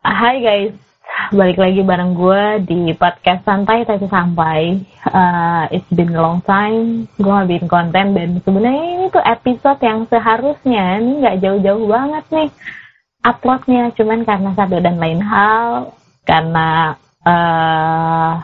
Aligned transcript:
Hai 0.00 0.40
guys, 0.40 0.72
balik 1.28 1.60
lagi 1.60 1.84
bareng 1.84 2.16
gue 2.16 2.64
di 2.64 2.96
podcast 2.96 3.44
santai 3.44 3.84
tapi 3.84 4.08
sampai. 4.08 4.80
Uh, 5.04 5.68
it's 5.68 5.92
been 5.92 6.16
a 6.16 6.24
long 6.24 6.40
time, 6.48 7.04
gue 7.20 7.28
gak 7.28 7.68
konten 7.68 8.16
dan 8.16 8.40
sebenarnya 8.40 8.84
ini 8.96 9.06
tuh 9.12 9.20
episode 9.20 9.76
yang 9.84 10.08
seharusnya 10.08 11.04
ini 11.04 11.20
nggak 11.20 11.44
jauh-jauh 11.44 11.84
banget 11.84 12.24
nih 12.32 12.50
uploadnya, 13.28 13.92
cuman 13.92 14.24
karena 14.24 14.50
satu 14.56 14.80
dan 14.80 14.96
lain 14.96 15.20
hal, 15.20 15.92
karena 16.24 16.96
uh, 17.28 18.40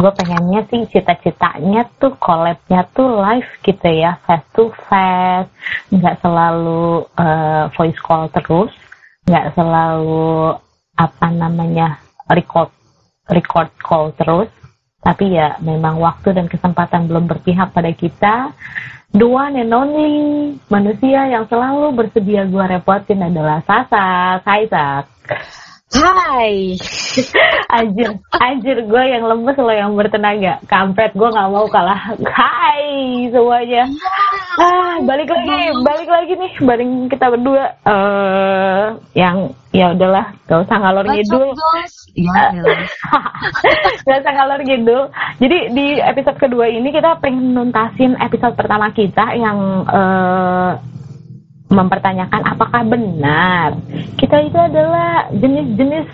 gue 0.00 0.10
pengennya 0.16 0.64
sih 0.72 0.88
cita-citanya 0.88 1.92
tuh 2.00 2.16
collabnya 2.16 2.88
tuh 2.96 3.20
live 3.20 3.52
gitu 3.68 3.84
ya 3.84 4.16
face 4.24 4.48
to 4.56 4.72
face 4.88 5.52
nggak 5.92 6.24
selalu 6.24 7.04
uh, 7.20 7.68
voice 7.76 8.00
call 8.00 8.32
terus. 8.32 8.72
Nggak 9.28 9.52
selalu 9.52 10.56
apa 11.00 11.32
namanya 11.32 11.96
record 12.28 12.68
record 13.32 13.72
call 13.80 14.12
terus. 14.12 14.52
Tapi 15.00 15.32
ya 15.32 15.56
memang 15.64 15.96
waktu 15.96 16.36
dan 16.36 16.44
kesempatan 16.44 17.08
belum 17.08 17.24
berpihak 17.24 17.72
pada 17.72 17.88
kita. 17.96 18.52
One 19.16 19.56
and 19.56 19.72
only 19.72 20.12
manusia 20.68 21.24
yang 21.26 21.48
selalu 21.48 21.96
bersedia 21.96 22.44
gue 22.44 22.64
repotin 22.68 23.24
adalah 23.24 23.64
Sasa. 23.64 24.38
Kaisak 24.44 25.08
Hai. 25.90 26.78
anjir, 27.82 28.08
anjir 28.30 28.76
gue 28.86 29.04
yang 29.10 29.26
lemes 29.26 29.58
lo 29.58 29.74
yang 29.74 29.98
bertenaga. 29.98 30.62
Kampret 30.70 31.10
gue 31.18 31.26
nggak 31.26 31.50
mau 31.50 31.66
kalah. 31.66 32.14
Hai 32.30 33.26
semuanya. 33.34 33.90
Ah, 34.54 35.02
balik 35.02 35.26
lagi, 35.26 35.74
balik 35.82 36.06
lagi 36.06 36.32
nih 36.38 36.52
bareng 36.62 36.92
kita 37.10 37.26
berdua. 37.34 37.74
Eh, 37.82 37.90
uh, 37.90 38.84
yang 39.18 39.50
ya 39.74 39.90
udahlah, 39.90 40.30
gak 40.46 40.62
usah 40.66 40.76
ngalor 40.78 41.06
ngidul. 41.10 41.50
Ya, 42.14 42.42
gak 44.06 44.18
usah 44.22 44.32
ngalor 44.34 44.60
ngidul. 44.62 45.02
Jadi 45.42 45.58
di 45.74 45.86
episode 45.98 46.38
kedua 46.38 46.70
ini 46.70 46.94
kita 46.94 47.18
pengen 47.18 47.50
nuntasin 47.50 48.14
episode 48.22 48.54
pertama 48.54 48.94
kita 48.94 49.34
yang 49.34 49.58
uh, 49.90 50.78
mempertanyakan 51.70 52.42
apakah 52.42 52.82
benar 52.82 53.78
kita 54.18 54.36
itu 54.42 54.58
adalah 54.58 55.30
jenis-jenis 55.30 56.06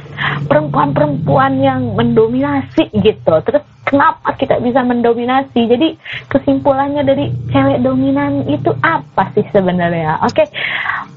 perempuan-perempuan 0.46 1.58
yang 1.58 1.96
mendominasi 1.96 2.92
gitu. 2.92 3.34
Terus 3.42 3.64
kenapa 3.82 4.36
kita 4.38 4.62
bisa 4.62 4.84
mendominasi? 4.84 5.66
Jadi 5.66 5.88
kesimpulannya 6.30 7.02
dari 7.02 7.32
cewek 7.50 7.82
dominan 7.82 8.46
itu 8.46 8.70
apa 8.84 9.32
sih 9.34 9.42
sebenarnya? 9.50 10.22
Oke, 10.22 10.46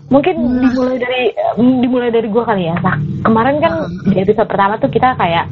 mungkin 0.09 0.35
hmm. 0.39 0.59
dimulai 0.65 0.97
dari 0.97 1.23
dimulai 1.59 2.09
dari 2.09 2.27
gua 2.31 2.43
kali 2.49 2.71
ya. 2.71 2.75
Nah, 2.81 2.97
kemarin 3.21 3.57
kan 3.61 3.73
hmm. 3.85 4.11
di 4.11 4.15
episode 4.23 4.49
pertama 4.49 4.81
tuh 4.81 4.89
kita 4.89 5.13
kayak 5.19 5.45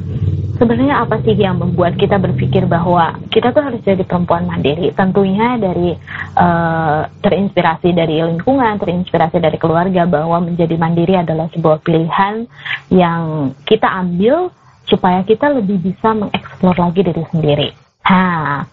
sebenarnya 0.58 1.06
apa 1.06 1.22
sih 1.22 1.38
yang 1.38 1.62
membuat 1.62 1.94
kita 1.94 2.18
berpikir 2.18 2.66
bahwa 2.66 3.16
kita 3.30 3.54
tuh 3.54 3.62
harus 3.62 3.80
jadi 3.86 4.02
perempuan 4.04 4.44
mandiri? 4.44 4.90
Tentunya 4.92 5.56
dari 5.56 5.94
uh, 6.36 7.08
terinspirasi 7.22 7.94
dari 7.94 8.20
lingkungan, 8.20 8.76
terinspirasi 8.76 9.38
dari 9.38 9.56
keluarga 9.56 10.04
bahwa 10.04 10.42
menjadi 10.42 10.74
mandiri 10.74 11.14
adalah 11.16 11.46
sebuah 11.54 11.80
pilihan 11.80 12.44
yang 12.90 13.54
kita 13.64 13.86
ambil 13.86 14.50
supaya 14.84 15.22
kita 15.22 15.52
lebih 15.54 15.78
bisa 15.78 16.12
mengeksplor 16.12 16.76
lagi 16.76 17.00
diri 17.06 17.24
sendiri. 17.30 17.70
Nah, 18.08 18.64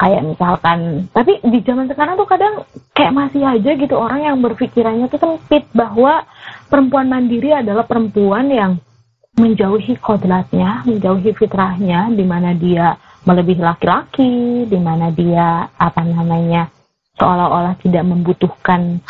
kayak 0.00 0.24
misalkan, 0.24 1.12
tapi 1.12 1.36
di 1.44 1.60
zaman 1.60 1.84
sekarang 1.84 2.16
tuh 2.16 2.24
kadang 2.24 2.64
kayak 2.96 3.12
masih 3.12 3.44
aja 3.44 3.76
gitu 3.76 3.92
orang 3.92 4.24
yang 4.24 4.40
berpikirannya 4.40 5.12
tuh 5.12 5.20
sempit 5.20 5.68
bahwa 5.76 6.24
perempuan 6.72 7.12
mandiri 7.12 7.52
adalah 7.52 7.84
perempuan 7.84 8.48
yang 8.48 8.80
menjauhi 9.40 9.96
kodratnya, 9.96 10.84
menjauhi 10.84 11.32
fitrahnya, 11.32 12.12
di 12.12 12.24
mana 12.28 12.52
dia 12.52 12.92
melebihi 13.24 13.64
laki-laki, 13.64 14.64
di 14.68 14.78
mana 14.80 15.08
dia 15.08 15.64
apa 15.76 16.04
namanya 16.04 16.68
seolah-olah 17.16 17.76
tidak 17.80 18.04
membutuhkan 18.04 19.00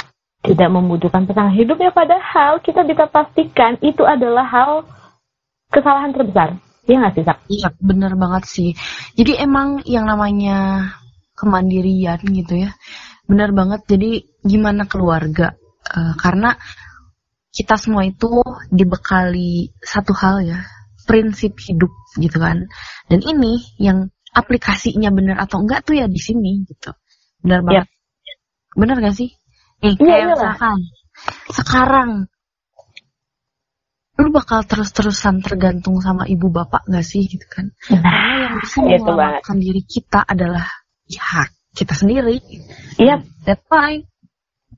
tidak 0.40 0.72
membutuhkan 0.72 1.28
pasangan 1.28 1.52
hidupnya 1.52 1.92
padahal 1.92 2.64
kita 2.64 2.80
bisa 2.88 3.04
pastikan 3.12 3.76
itu 3.84 4.08
adalah 4.08 4.48
hal 4.48 4.70
kesalahan 5.68 6.16
terbesar. 6.16 6.56
Iya 6.88 6.96
nggak 6.96 7.14
sih, 7.14 7.24
Sak? 7.28 7.38
Iya, 7.46 7.68
bener 7.76 8.12
banget 8.16 8.44
sih. 8.48 8.70
Jadi 9.14 9.36
emang 9.36 9.84
yang 9.84 10.08
namanya 10.08 10.90
kemandirian 11.36 12.18
gitu 12.24 12.66
ya, 12.66 12.72
bener 13.28 13.52
banget. 13.52 13.84
Jadi 13.86 14.24
gimana 14.40 14.88
keluarga? 14.88 15.54
Uh, 15.90 16.16
karena 16.16 16.56
kita 17.50 17.74
semua 17.74 18.06
itu 18.06 18.42
dibekali 18.70 19.74
satu 19.82 20.14
hal 20.14 20.46
ya, 20.46 20.60
prinsip 21.04 21.58
hidup 21.58 21.90
gitu 22.18 22.38
kan. 22.38 22.70
Dan 23.10 23.20
ini 23.26 23.58
yang 23.82 24.14
aplikasinya 24.30 25.10
benar 25.10 25.42
atau 25.42 25.62
enggak 25.62 25.82
tuh 25.82 25.98
ya 25.98 26.06
di 26.06 26.20
sini 26.22 26.62
gitu. 26.66 26.94
Benar 27.42 27.66
banget. 27.66 27.86
Yep. 27.90 28.38
Benar 28.78 28.96
gak 29.02 29.16
sih? 29.18 29.30
Nih, 29.80 29.94
iya, 29.98 30.06
kayak 30.06 30.26
misalkan 30.36 30.78
sekarang 31.50 32.10
lu 34.20 34.28
bakal 34.36 34.60
terus-terusan 34.68 35.40
tergantung 35.40 35.96
sama 36.04 36.28
ibu 36.28 36.52
bapak 36.52 36.86
gak 36.86 37.02
sih 37.02 37.26
gitu 37.26 37.46
kan? 37.50 37.74
Nah, 37.90 38.04
Karena 38.04 38.34
yang 38.46 38.54
bisa 38.62 38.76
menyelamatkan 38.78 39.56
diri 39.58 39.82
kita 39.82 40.22
adalah 40.22 40.66
ya 41.10 41.50
kita 41.74 41.94
sendiri. 41.98 42.38
Iya, 43.00 43.18
yep. 43.18 43.26
that's 43.42 43.64
fine 43.66 44.09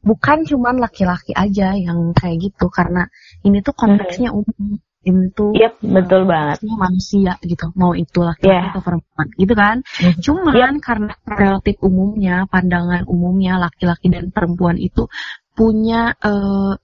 bukan 0.02 0.42
cuman 0.42 0.82
laki-laki 0.82 1.30
aja 1.32 1.78
yang 1.78 2.10
kayak 2.12 2.50
gitu 2.50 2.66
karena 2.68 3.06
ini 3.46 3.62
tuh 3.62 3.74
konteksnya 3.74 4.34
mm-hmm. 4.34 4.42
umum 4.50 4.82
ini 5.02 5.34
tuh 5.34 5.50
yep, 5.58 5.78
betul 5.82 6.26
banget 6.26 6.62
manusia 6.66 7.38
gitu 7.42 7.70
mau 7.74 7.94
itu 7.94 8.22
laki-laki 8.22 8.54
yeah. 8.54 8.70
atau 8.70 8.82
perempuan 8.82 9.26
gitu 9.38 9.54
kan 9.54 9.76
mm-hmm. 9.82 10.20
cuman 10.22 10.54
yep. 10.54 10.82
karena 10.82 11.12
relatif 11.26 11.76
umumnya 11.82 12.36
pandangan 12.50 13.02
umumnya 13.06 13.62
laki-laki 13.62 14.10
dan 14.10 14.30
perempuan 14.34 14.78
itu 14.78 15.06
punya 15.54 16.14
uh, 16.22 16.74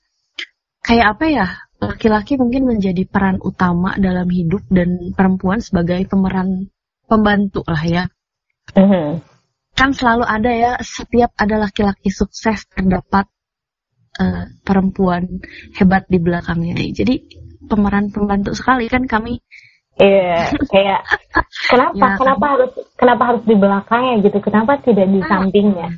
kayak 0.83 1.07
apa 1.19 1.25
ya 1.27 1.47
laki-laki 1.79 2.39
mungkin 2.39 2.67
menjadi 2.67 3.07
peran 3.07 3.39
utama 3.43 3.95
dalam 3.99 4.27
hidup 4.31 4.67
dan 4.71 5.15
perempuan 5.15 5.63
sebagai 5.63 6.03
pemeran 6.07 6.71
pembantu 7.07 7.63
lah 7.67 7.83
ya 7.83 8.05
mm-hmm 8.75 9.38
kan 9.79 9.95
selalu 9.95 10.27
ada 10.27 10.51
ya 10.51 10.73
setiap 10.83 11.31
ada 11.39 11.63
laki-laki 11.63 12.11
sukses 12.11 12.67
terdapat 12.75 13.31
uh, 14.19 14.51
perempuan 14.67 15.39
hebat 15.79 16.11
di 16.11 16.19
belakangnya 16.19 16.75
jadi 16.91 17.23
pemeran 17.71 18.11
pembantu 18.11 18.59
sekali 18.59 18.91
kan 18.91 19.07
kami 19.07 19.39
Iya, 19.99 20.55
yeah, 20.55 20.67
kayak 20.71 21.01
kenapa 21.75 21.95
ya, 21.99 22.09
kenapa 22.23 22.39
kan? 22.39 22.53
harus 22.55 22.73
kenapa 22.95 23.23
harus 23.35 23.43
di 23.43 23.57
belakangnya 23.59 24.15
gitu? 24.23 24.39
Kenapa 24.39 24.79
tidak 24.79 25.11
di 25.11 25.19
ah, 25.19 25.27
sampingnya? 25.27 25.91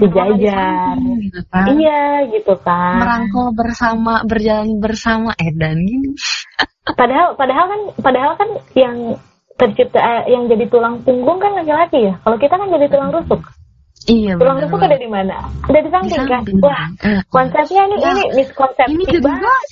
Dijajar. 0.00 0.96
Gitu 0.96 1.40
kan? 1.52 1.66
Iya, 1.76 2.04
gitu 2.32 2.54
kan. 2.64 3.04
Merangkul 3.04 3.52
bersama, 3.52 4.24
berjalan 4.24 4.80
bersama 4.80 5.36
edan 5.36 5.76
gini. 5.84 6.16
padahal 6.84 7.36
padahal 7.36 7.64
kan 7.68 7.80
padahal 8.00 8.32
kan 8.40 8.50
yang 8.72 8.96
tercipta 9.54 10.00
eh, 10.02 10.34
yang 10.34 10.50
jadi 10.50 10.66
tulang 10.66 11.00
punggung 11.06 11.38
kan 11.38 11.54
laki-laki 11.54 12.10
ya. 12.10 12.14
Kalau 12.22 12.36
kita 12.38 12.54
kan 12.58 12.68
jadi 12.70 12.86
tulang 12.90 13.10
rusuk. 13.14 13.42
Iya, 14.04 14.36
tulang 14.36 14.60
rusuk 14.60 14.80
ada 14.84 14.98
di 15.00 15.08
mana? 15.08 15.48
Ada 15.64 15.78
di 15.80 15.90
samping 15.90 16.24
kan? 16.28 16.42
Wah, 16.60 16.84
eh, 17.06 17.20
konsepnya 17.30 17.82
ini 17.88 17.96
ya. 17.96 18.10
ini 18.12 18.24
miskonsepsi 18.36 18.92
ini 18.92 19.04
jadi 19.08 19.22
banget. 19.22 19.64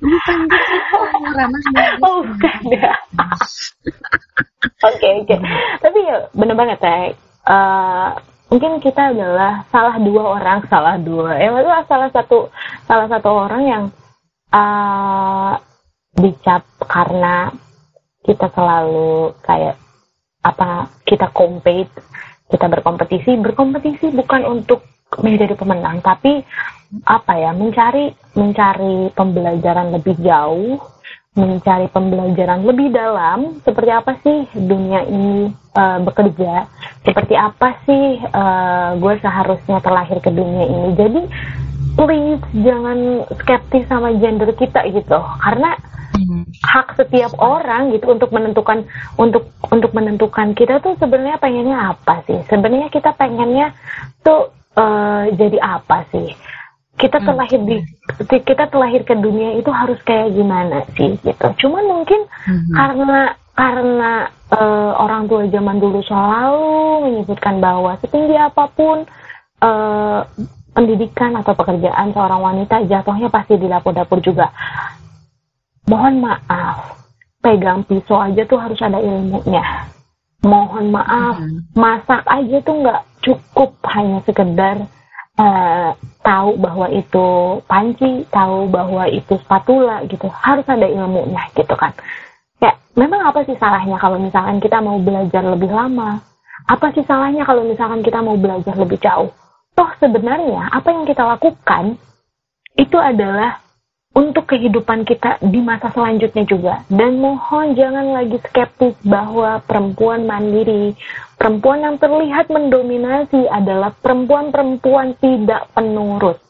bukan 0.10 0.38
Oh, 2.00 2.20
bukan 2.30 2.60
ya. 2.72 2.94
Oke, 4.86 5.08
oke. 5.22 5.36
Tapi 5.78 5.98
ya 6.04 6.16
bener 6.34 6.58
banget 6.58 6.78
ya. 6.82 6.96
Uh, 7.46 8.10
mungkin 8.50 8.82
kita 8.82 9.14
adalah 9.14 9.62
salah 9.70 9.96
dua 10.02 10.36
orang, 10.38 10.58
salah 10.66 10.98
dua. 10.98 11.38
Ya, 11.38 11.54
maksudnya 11.54 11.86
salah 11.86 12.10
satu 12.10 12.50
salah 12.84 13.06
satu 13.06 13.30
orang 13.30 13.62
yang 13.62 13.84
uh, 14.50 15.54
dicap 16.18 16.66
karena 16.82 17.54
kita 18.26 18.50
selalu 18.50 19.32
kayak 19.46 19.78
apa 20.42 20.90
kita 21.06 21.30
compete 21.30 21.94
kita 22.50 22.66
berkompetisi. 22.66 23.38
Berkompetisi 23.38 24.10
bukan 24.10 24.42
untuk 24.46 24.82
menjadi 25.22 25.54
pemenang 25.54 26.02
tapi 26.02 26.42
apa 27.06 27.32
ya 27.38 27.50
mencari 27.54 28.10
mencari 28.34 29.10
pembelajaran 29.14 29.94
lebih 29.94 30.18
jauh 30.22 30.78
mencari 31.36 31.86
pembelajaran 31.92 32.64
lebih 32.64 32.88
dalam. 32.90 33.60
Seperti 33.62 33.90
apa 33.92 34.16
sih 34.24 34.48
dunia 34.56 35.04
ini 35.04 35.52
uh, 35.76 36.00
bekerja? 36.02 36.64
Seperti 37.04 37.36
apa 37.36 37.76
sih 37.84 38.24
uh, 38.24 38.96
gue 38.96 39.14
seharusnya 39.20 39.78
terlahir 39.84 40.18
ke 40.24 40.32
dunia 40.32 40.64
ini? 40.64 40.88
Jadi 40.96 41.22
please 41.96 42.44
jangan 42.56 43.28
skeptis 43.36 43.84
sama 43.86 44.16
gender 44.16 44.48
kita 44.56 44.80
gitu. 44.88 45.20
Karena 45.44 45.76
hak 46.64 46.96
setiap 46.96 47.32
orang 47.38 47.92
gitu 47.94 48.12
untuk 48.12 48.30
menentukan 48.32 48.84
untuk 49.16 49.52
untuk 49.70 49.90
menentukan 49.92 50.52
kita 50.56 50.80
tuh 50.80 50.96
sebenarnya 50.96 51.38
pengennya 51.40 51.96
apa 51.96 52.24
sih 52.26 52.40
sebenarnya 52.48 52.88
kita 52.90 53.12
pengennya 53.14 53.72
tuh 54.24 54.50
uh, 54.76 55.28
jadi 55.36 55.58
apa 55.60 56.04
sih 56.10 56.32
kita 56.96 57.20
Hmm. 57.20 57.26
terlahir 57.28 57.60
di 57.60 57.76
kita 58.40 58.64
terlahir 58.72 59.04
ke 59.04 59.12
dunia 59.12 59.60
itu 59.60 59.68
harus 59.68 60.00
kayak 60.08 60.32
gimana 60.32 60.80
sih 60.96 61.12
gitu. 61.20 61.46
Cuman 61.60 61.84
mungkin 61.84 62.24
Mhm. 62.48 62.72
karena 62.72 63.20
karena 63.56 64.12
eh, 64.46 64.92
orang 64.96 65.26
tua 65.28 65.44
zaman 65.48 65.76
dulu 65.76 66.00
selalu 66.06 66.76
menyebutkan 67.08 67.60
bahwa 67.60 68.00
setinggi 68.00 68.36
apa 68.36 68.64
pun 68.72 69.04
eh, 69.60 70.20
pendidikan 70.76 71.32
atau 71.40 71.56
pekerjaan 71.56 72.12
seorang 72.12 72.40
wanita 72.40 72.84
jatuhnya 72.84 73.32
pasti 73.32 73.56
di 73.56 73.68
dapur-dapur 73.68 74.20
juga. 74.20 74.52
Mohon 75.86 76.14
maaf, 76.26 77.06
pegang 77.38 77.86
pisau 77.86 78.18
aja 78.18 78.42
tuh 78.42 78.58
harus 78.58 78.78
ada 78.82 78.98
ilmunya. 78.98 79.86
Mohon 80.42 80.90
maaf, 80.90 81.38
Mhm. 81.38 81.74
masak 81.78 82.22
aja 82.26 82.56
tuh 82.62 82.74
nggak 82.82 83.02
cukup 83.22 83.70
hanya 83.94 84.18
sekedar 84.26 84.86
eh, 85.36 85.92
tahu 86.24 86.56
bahwa 86.56 86.88
itu 86.88 87.60
panci, 87.68 88.24
tahu 88.32 88.72
bahwa 88.72 89.04
itu 89.04 89.36
spatula 89.44 90.00
gitu. 90.08 90.32
Harus 90.32 90.64
ada 90.64 90.88
ilmunya 90.88 91.44
gitu 91.52 91.76
kan. 91.76 91.92
Ya, 92.56 92.72
memang 92.96 93.20
apa 93.20 93.44
sih 93.44 93.52
salahnya 93.60 94.00
kalau 94.00 94.16
misalkan 94.16 94.56
kita 94.64 94.80
mau 94.80 94.96
belajar 94.96 95.44
lebih 95.44 95.68
lama? 95.68 96.24
Apa 96.64 96.88
sih 96.96 97.04
salahnya 97.04 97.44
kalau 97.44 97.68
misalkan 97.68 98.00
kita 98.00 98.24
mau 98.24 98.32
belajar 98.40 98.72
lebih 98.80 98.96
jauh? 98.96 99.28
Toh 99.76 99.90
sebenarnya 100.00 100.72
apa 100.72 100.88
yang 100.88 101.04
kita 101.04 101.20
lakukan 101.20 102.00
itu 102.80 102.96
adalah 102.96 103.60
untuk 104.16 104.48
kehidupan 104.48 105.04
kita 105.04 105.36
di 105.44 105.60
masa 105.60 105.92
selanjutnya 105.92 106.44
juga. 106.48 106.74
Dan 106.88 107.20
mohon 107.20 107.76
jangan 107.76 108.16
lagi 108.16 108.40
skeptis 108.40 108.96
bahwa 109.04 109.60
perempuan 109.60 110.24
mandiri, 110.24 110.96
perempuan 111.36 111.84
yang 111.84 111.96
terlihat 112.00 112.48
mendominasi 112.48 113.44
adalah 113.52 113.92
perempuan-perempuan 113.92 115.20
tidak 115.20 115.68
penurut. 115.76 116.40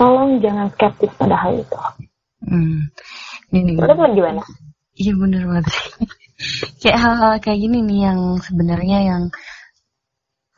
Tolong 0.00 0.40
jangan 0.40 0.72
skeptis 0.72 1.12
pada 1.20 1.36
hal 1.36 1.60
itu. 1.60 1.76
Hmm. 2.48 2.88
Ini 3.52 3.76
Menurut 3.76 4.16
gimana? 4.16 4.40
Iya 4.96 5.12
bener 5.20 5.42
banget 5.44 5.68
sih. 5.68 5.88
kayak 6.80 6.96
hal-hal 6.96 7.32
kayak 7.44 7.60
gini 7.60 7.78
nih 7.84 8.00
yang 8.08 8.20
sebenarnya 8.40 8.98
yang 9.04 9.22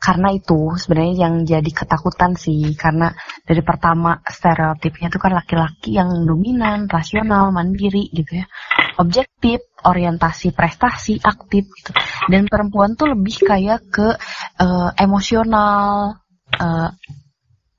karena 0.03 0.35
itu 0.35 0.75
sebenarnya 0.75 1.15
yang 1.15 1.47
jadi 1.47 1.71
ketakutan 1.71 2.35
sih 2.35 2.75
karena 2.75 3.15
dari 3.47 3.63
pertama 3.63 4.19
stereotipnya 4.19 5.07
itu 5.07 5.15
kan 5.15 5.31
laki-laki 5.31 5.95
yang 5.95 6.27
dominan, 6.27 6.91
rasional, 6.91 7.55
mandiri 7.55 8.11
gitu 8.11 8.43
ya. 8.43 8.45
Objektif, 8.99 9.63
orientasi 9.79 10.51
prestasi, 10.51 11.23
aktif 11.23 11.71
gitu. 11.71 11.91
Dan 12.27 12.51
perempuan 12.51 12.99
tuh 12.99 13.15
lebih 13.15 13.47
kayak 13.47 13.87
ke 13.87 14.07
eh, 14.59 14.91
emosional. 14.99 16.19
eh, 16.59 16.91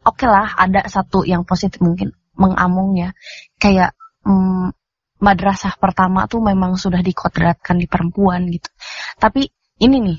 Oke 0.04 0.28
lah, 0.28 0.56
ada 0.56 0.84
satu 0.84 1.24
yang 1.24 1.44
positif 1.48 1.80
mungkin 1.80 2.12
mengamung 2.36 2.96
ya. 2.96 3.12
Kayak 3.56 3.96
mm, 4.24 4.72
madrasah 5.20 5.76
pertama 5.76 6.24
tuh 6.24 6.40
memang 6.44 6.76
sudah 6.76 7.00
dikodratkan 7.00 7.76
di 7.80 7.88
perempuan 7.88 8.48
gitu. 8.48 8.68
Tapi 9.16 9.48
ini 9.80 9.96
nih 10.00 10.18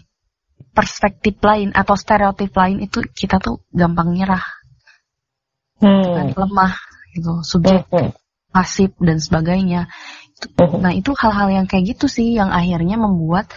perspektif 0.75 1.39
lain 1.39 1.71
atau 1.71 1.95
stereotip 1.95 2.51
lain 2.51 2.83
itu 2.83 2.99
kita 3.15 3.39
tuh 3.39 3.63
gampang 3.71 4.11
nyerah, 4.11 4.43
Hmm. 5.79 6.35
lemah 6.35 6.75
gitu, 7.15 7.39
subjek 7.47 7.87
Hmm. 7.87 8.11
pasif 8.51 8.91
dan 8.99 9.17
sebagainya. 9.23 9.87
Itu- 10.35 10.51
Hmm. 10.59 10.83
Nah 10.83 10.91
itu 10.91 11.15
hal-hal 11.15 11.47
yang 11.63 11.65
kayak 11.65 11.95
gitu 11.95 12.11
sih 12.11 12.35
yang 12.35 12.51
akhirnya 12.51 12.99
membuat 12.99 13.47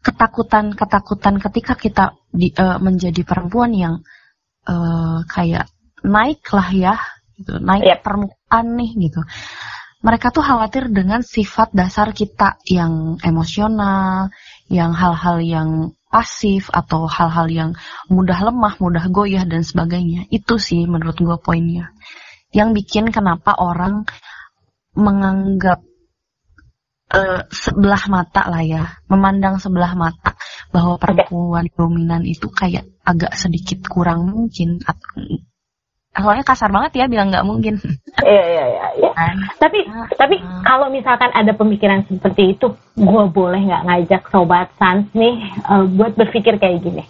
ketakutan-ketakutan 0.00 1.42
ketika 1.42 1.74
kita 1.76 2.04
di, 2.30 2.54
eh, 2.54 2.78
menjadi 2.78 3.26
perempuan 3.26 3.74
yang 3.74 3.94
eh, 4.68 5.18
kayak 5.26 5.72
naik 6.04 6.44
lah 6.52 6.68
ya, 6.70 6.94
gitu, 7.40 7.58
naik 7.64 7.80
Yep. 7.80 7.98
permukaan 8.04 8.66
nih 8.76 8.90
gitu. 9.08 9.24
Mereka 10.04 10.32
tuh 10.32 10.44
khawatir 10.44 10.92
dengan 10.92 11.24
sifat 11.24 11.72
dasar 11.72 12.12
kita 12.12 12.60
yang 12.68 13.16
emosional, 13.24 14.28
yang 14.68 14.92
hal-hal 14.92 15.40
yang 15.40 15.68
pasif 16.10 16.68
atau 16.74 17.06
hal-hal 17.06 17.46
yang 17.48 17.70
mudah 18.10 18.50
lemah, 18.50 18.74
mudah 18.82 19.06
goyah 19.08 19.46
dan 19.46 19.62
sebagainya. 19.62 20.26
Itu 20.28 20.58
sih 20.58 20.84
menurut 20.90 21.16
gue 21.16 21.38
poinnya. 21.38 21.94
Yang 22.50 22.82
bikin 22.82 23.14
kenapa 23.14 23.54
orang 23.54 24.04
menganggap 24.98 25.86
eh, 27.14 27.46
sebelah 27.54 28.10
mata 28.10 28.42
lah 28.50 28.62
ya, 28.66 28.82
memandang 29.06 29.62
sebelah 29.62 29.94
mata 29.94 30.34
bahwa 30.74 30.98
perempuan 30.98 31.70
dominan 31.78 32.26
itu 32.26 32.50
kayak 32.50 32.90
agak 33.06 33.38
sedikit 33.38 33.86
kurang 33.86 34.26
mungkin. 34.34 34.82
Soalnya 36.10 36.42
kasar 36.42 36.74
banget 36.74 36.98
ya 36.98 37.06
bilang 37.06 37.30
nggak 37.30 37.46
mungkin. 37.46 37.78
Iya, 38.20 38.42
iya, 38.44 38.64
iya. 39.00 39.10
Kan? 39.16 39.36
Tapi, 39.56 39.80
Ah, 39.88 40.04
tapi 40.12 40.36
ah. 40.44 40.60
kalau 40.60 40.92
misalkan 40.92 41.32
ada 41.32 41.56
pemikiran 41.56 42.04
seperti 42.04 42.52
itu, 42.52 42.76
gue 42.98 43.24
boleh 43.32 43.64
nggak 43.64 43.86
ngajak 43.86 44.22
sobat 44.28 44.68
Sans 44.76 45.08
nih 45.16 45.40
eh, 45.56 45.84
buat 45.96 46.12
berpikir 46.18 46.60
kayak 46.60 46.84
gini. 46.84 47.00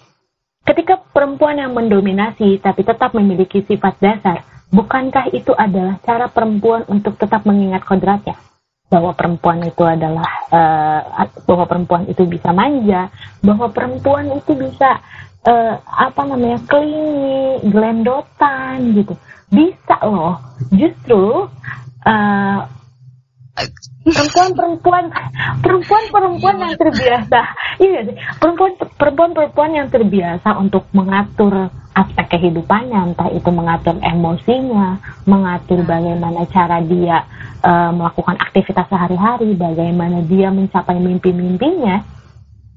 Ketika 0.62 1.02
perempuan 1.10 1.58
yang 1.58 1.74
mendominasi 1.74 2.62
tapi 2.62 2.86
tetap 2.86 3.10
memiliki 3.16 3.64
sifat 3.66 3.98
dasar, 3.98 4.44
bukankah 4.70 5.34
itu 5.34 5.50
adalah 5.56 5.98
cara 6.04 6.30
perempuan 6.30 6.86
untuk 6.86 7.18
tetap 7.18 7.42
mengingat 7.42 7.82
kodratnya? 7.82 8.38
Bahwa 8.86 9.10
perempuan 9.16 9.66
itu 9.66 9.82
adalah, 9.82 10.30
eh, 10.52 11.00
bahwa 11.42 11.64
perempuan 11.66 12.06
itu 12.06 12.22
bisa 12.28 12.54
manja, 12.54 13.10
bahwa 13.42 13.66
perempuan 13.72 14.30
itu 14.36 14.54
bisa, 14.54 15.02
eh, 15.46 15.74
apa 15.80 16.22
namanya, 16.26 16.58
klingi, 16.68 17.64
gelendotan 17.68 18.96
gitu. 18.96 19.14
Bisa 19.50 19.96
loh. 20.04 20.36
Justru, 20.72 21.48
eh, 22.06 22.60
perempuan-perempuan 24.00 25.04
perempuan-perempuan 25.60 26.56
yang 26.56 26.74
terbiasa 26.80 27.40
iya 27.76 28.00
perempuan 28.40 28.72
perempuan-perempuan 28.96 29.70
yang 29.76 29.88
terbiasa 29.92 30.56
untuk 30.56 30.88
mengatur 30.96 31.68
aspek 31.92 32.38
kehidupannya 32.38 33.12
entah 33.12 33.28
itu 33.28 33.50
mengatur 33.52 34.00
emosinya 34.00 34.96
mengatur 35.28 35.84
bagaimana 35.84 36.48
cara 36.48 36.80
dia 36.80 37.28
eh, 37.60 37.90
melakukan 37.92 38.40
aktivitas 38.40 38.88
sehari-hari 38.88 39.52
bagaimana 39.52 40.24
dia 40.24 40.48
mencapai 40.48 40.96
mimpi-mimpinya 40.96 42.19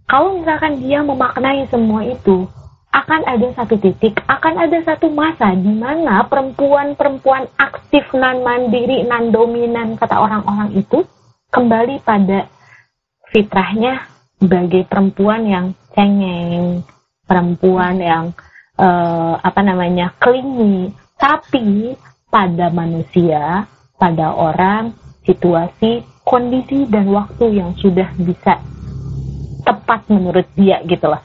kalau 0.07 0.39
misalkan 0.39 0.83
dia 0.83 0.99
memaknai 1.01 1.65
semua 1.71 2.03
itu 2.03 2.45
akan 2.93 3.25
ada 3.25 3.47
satu 3.57 3.75
titik, 3.81 4.21
akan 4.29 4.69
ada 4.69 4.77
satu 4.85 5.09
masa 5.09 5.57
di 5.57 5.73
mana 5.73 6.29
perempuan-perempuan 6.29 7.49
aktif 7.57 8.05
nan 8.13 8.45
mandiri 8.45 9.01
nan 9.09 9.33
dominan 9.33 9.97
kata 9.97 10.13
orang-orang 10.21 10.77
itu 10.77 11.01
kembali 11.49 12.05
pada 12.05 12.45
fitrahnya 13.33 14.05
sebagai 14.37 14.85
perempuan 14.85 15.41
yang 15.49 15.65
cengeng, 15.97 16.85
perempuan 17.25 17.97
yang 17.97 18.25
eh, 18.77 19.33
apa 19.41 19.61
namanya 19.65 20.13
klingi, 20.21 20.93
tapi 21.17 21.97
pada 22.29 22.69
manusia, 22.69 23.65
pada 23.97 24.37
orang, 24.37 24.93
situasi, 25.25 26.05
kondisi 26.21 26.85
dan 26.89 27.09
waktu 27.09 27.57
yang 27.57 27.73
sudah 27.73 28.09
bisa 28.21 28.61
tepat 29.63 30.05
menurut 30.11 30.47
dia 30.53 30.83
gitu 30.85 31.07
loh. 31.09 31.21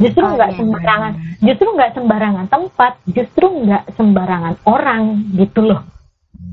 Justru 0.00 0.24
Oh, 0.24 0.32
nggak 0.32 0.56
iya, 0.56 0.58
sembarangan, 0.64 1.12
justru 1.44 1.66
nggak 1.76 1.92
sembarangan 1.92 2.46
tempat, 2.48 2.92
justru 3.12 3.46
nggak 3.52 3.84
sembarangan 4.00 4.54
orang 4.64 5.02
gitu 5.36 5.60
loh. 5.60 5.84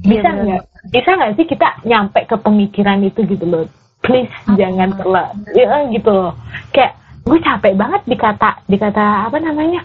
Iya, 0.04 0.20
Bisa 0.20 0.30
nggak? 0.36 0.62
Bisa 0.92 1.10
nggak 1.16 1.34
sih 1.40 1.46
kita 1.48 1.68
nyampe 1.88 2.20
ke 2.28 2.36
pemikiran 2.36 3.00
itu 3.08 3.24
gitu 3.24 3.46
loh? 3.48 3.64
Please 4.04 4.32
jangan 4.60 4.92
terlalu, 5.00 5.48
ya 5.56 5.88
gitu 5.88 6.12
loh. 6.12 6.36
Kayak 6.76 7.00
gue 7.24 7.40
capek 7.40 7.74
banget 7.80 8.02
dikata 8.04 8.52
dikata 8.68 9.32
apa 9.32 9.38
namanya? 9.40 9.82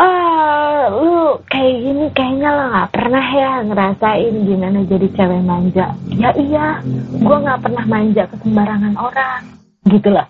Ah, 0.00 0.88
lu 0.88 1.36
kayak 1.44 1.76
gini 1.76 2.04
kayaknya 2.16 2.48
lo 2.56 2.64
nggak 2.72 2.88
pernah 2.88 3.26
ya 3.36 3.52
ngerasain 3.68 4.34
gimana 4.48 4.78
jadi 4.88 5.08
cewek 5.12 5.42
manja. 5.44 5.92
Ya 6.08 6.30
iya, 6.40 6.80
gue 7.16 7.36
nggak 7.36 7.60
pernah 7.60 7.84
manja 7.84 8.24
ke 8.24 8.36
sembarangan 8.40 8.96
orang, 8.96 9.40
gitu 9.86 10.08
loh. 10.12 10.26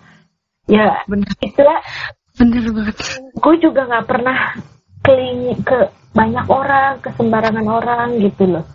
Ya 0.69 1.03
Bener, 1.09 1.27
itulah 1.41 1.79
bener 2.37 2.63
banget. 2.71 2.95
gue 3.35 3.55
juga 3.59 3.81
nggak 3.89 4.07
pernah 4.07 4.37
kelingi 5.03 5.53
ke 5.65 5.91
banyak 6.11 6.45
orang, 6.47 6.99
ke 7.03 7.09
sembarangan 7.15 7.67
orang 7.67 8.07
gitu 8.21 8.43
loh. 8.47 8.65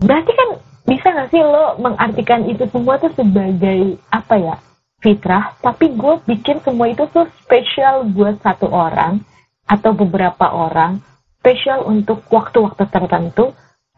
Berarti 0.00 0.32
kan 0.32 0.48
bisa 0.88 1.06
nggak 1.12 1.30
sih 1.30 1.42
lo 1.42 1.78
mengartikan 1.78 2.42
itu 2.48 2.66
semua 2.72 2.98
tuh 2.98 3.12
sebagai 3.14 4.00
apa 4.10 4.34
ya 4.38 4.56
fitrah, 5.02 5.58
tapi 5.58 5.92
gue 5.92 6.14
bikin 6.30 6.62
semua 6.62 6.86
itu 6.90 7.04
tuh 7.10 7.26
spesial 7.42 8.06
buat 8.06 8.38
satu 8.38 8.70
orang 8.70 9.18
atau 9.66 9.90
beberapa 9.94 10.46
orang, 10.46 11.02
spesial 11.42 11.86
untuk 11.86 12.22
waktu-waktu 12.30 12.86
tertentu, 12.86 13.50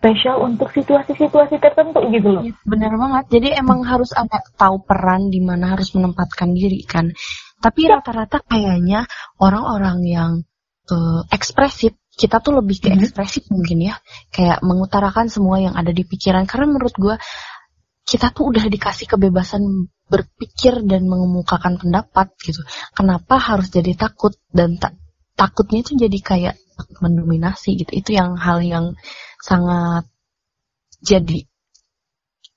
spesial 0.04 0.44
untuk 0.44 0.68
situasi-situasi 0.68 1.56
tertentu 1.64 2.04
gitu 2.12 2.28
loh. 2.28 2.44
Iya, 2.44 2.52
bener 2.68 2.92
banget. 2.92 3.25
Jadi 3.32 3.49
emang 3.56 3.80
harus 3.88 4.12
ada 4.12 4.44
tahu 4.61 4.84
peran 4.84 5.32
di 5.32 5.40
mana 5.40 5.73
harus 5.73 5.96
menempatkan 5.96 6.52
diri 6.52 6.84
kan. 6.84 7.08
Tapi 7.56 7.88
rata-rata 7.88 8.44
kayaknya 8.44 9.08
orang-orang 9.40 10.04
yang 10.04 10.32
uh, 10.92 11.25
ekspresif 11.32 11.96
kita 12.12 12.44
tuh 12.44 12.61
lebih 12.61 12.84
ke 12.84 12.92
ekspresif 12.92 13.49
mungkin 13.49 13.88
ya. 13.88 13.96
Kayak 14.28 14.61
mengutarakan 14.61 15.32
semua 15.32 15.64
yang 15.64 15.73
ada 15.73 15.88
di 15.88 16.04
pikiran. 16.04 16.44
Karena 16.44 16.76
menurut 16.76 16.92
gue 17.00 17.16
kita 18.04 18.28
tuh 18.37 18.52
udah 18.52 18.68
dikasih 18.68 19.08
kebebasan 19.08 19.88
berpikir 20.12 20.84
dan 20.84 21.08
mengemukakan 21.08 21.80
pendapat 21.80 22.28
gitu. 22.44 22.61
Kenapa 22.92 23.40
harus 23.40 23.73
jadi 23.73 23.96
takut? 23.96 24.37
Dan 24.52 24.76
tak 24.76 25.00
takutnya 25.32 25.80
itu 25.80 25.96
jadi 25.96 26.18
kayak 26.20 26.54
mendominasi 27.00 27.80
gitu. 27.80 27.92
Itu 27.96 28.12
yang 28.12 28.37
hal 28.37 28.61
yang 28.61 28.92
sangat 29.44 30.08
jadi. 31.04 31.44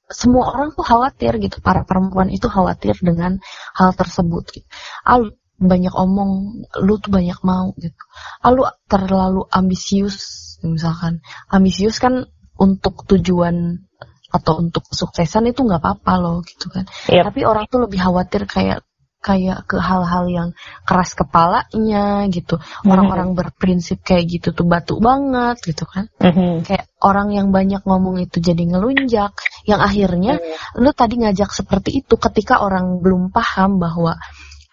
Semua 0.08 0.56
orang 0.56 0.72
tuh 0.72 0.88
khawatir 0.88 1.36
gitu. 1.44 1.60
Para 1.60 1.84
perempuan 1.84 2.32
itu 2.32 2.48
khawatir 2.48 2.96
dengan 3.03 3.44
hal 3.75 3.91
tersebut 3.91 4.48
gitu. 4.56 4.67
Al 5.03 5.36
banyak 5.58 5.91
omong 5.91 6.63
lu 6.79 6.96
tuh 7.03 7.12
banyak 7.12 7.36
mau 7.44 7.75
gitu. 7.75 8.03
Ah, 8.39 8.56
lu 8.56 8.63
terlalu 8.88 9.44
ambisius 9.51 10.56
misalkan. 10.63 11.20
Ambisius 11.51 12.00
kan 12.00 12.24
untuk 12.56 13.03
tujuan 13.03 13.84
atau 14.27 14.60
untuk 14.60 14.88
kesuksesan 14.88 15.51
itu 15.51 15.63
nggak 15.67 15.84
apa-apa 15.84 16.13
loh 16.20 16.38
gitu 16.44 16.72
kan. 16.72 16.88
Yep. 17.12 17.32
tapi 17.32 17.41
orang 17.44 17.65
tuh 17.67 17.84
lebih 17.84 18.00
khawatir 18.00 18.48
kayak 18.48 18.87
kayak 19.27 19.67
ke 19.67 19.75
hal-hal 19.75 20.25
yang 20.31 20.50
keras 20.88 21.12
kepalanya 21.12 22.31
gitu 22.31 22.55
mm-hmm. 22.55 22.88
orang-orang 22.88 23.36
berprinsip 23.36 24.00
kayak 24.07 24.31
gitu 24.31 24.55
tuh 24.55 24.63
batu 24.63 24.96
banget 25.03 25.60
gitu 25.67 25.84
kan 25.84 26.07
mm-hmm. 26.24 26.63
kayak 26.63 26.88
orang 27.03 27.36
yang 27.36 27.51
banyak 27.51 27.84
ngomong 27.84 28.24
itu 28.24 28.39
jadi 28.39 28.63
ngelunjak 28.63 29.36
yang 29.67 29.84
akhirnya 29.84 30.39
mm-hmm. 30.39 30.79
lu 30.79 30.96
tadi 30.96 31.19
ngajak 31.19 31.51
seperti 31.51 32.00
itu 32.00 32.15
ketika 32.15 32.63
orang 32.63 33.03
belum 33.03 33.36
paham 33.36 33.84
bahwa 33.84 34.15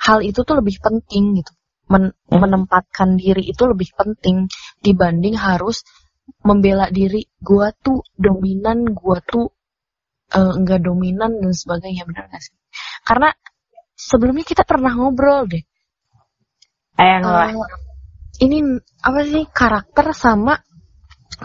hal 0.05 0.21
itu 0.21 0.45
tuh 0.45 0.61
lebih 0.61 0.77
penting 0.85 1.41
gitu. 1.41 1.53
Men 1.89 2.13
hmm. 2.13 2.41
menempatkan 2.41 3.17
diri 3.17 3.49
itu 3.49 3.65
lebih 3.65 3.93
penting 3.97 4.49
dibanding 4.85 5.37
harus 5.37 5.85
membela 6.45 6.89
diri. 6.93 7.25
Gua 7.41 7.73
tuh 7.73 8.05
dominan, 8.17 8.93
gua 8.93 9.21
tuh 9.25 9.53
uh, 10.37 10.53
enggak 10.57 10.85
dominan 10.85 11.41
dan 11.41 11.53
sebagainya 11.53 12.05
benar 12.09 12.29
gak 12.33 12.41
sih? 12.41 12.57
Karena 13.05 13.33
sebelumnya 14.05 14.45
kita 14.45 14.69
pernah 14.69 14.93
ngobrol 14.93 15.49
deh. 15.49 15.65
Eh, 16.95 17.19
uh, 17.25 17.51
ini 18.45 18.63
apa 19.03 19.21
sih 19.27 19.45
karakter 19.51 20.15
sama 20.15 20.61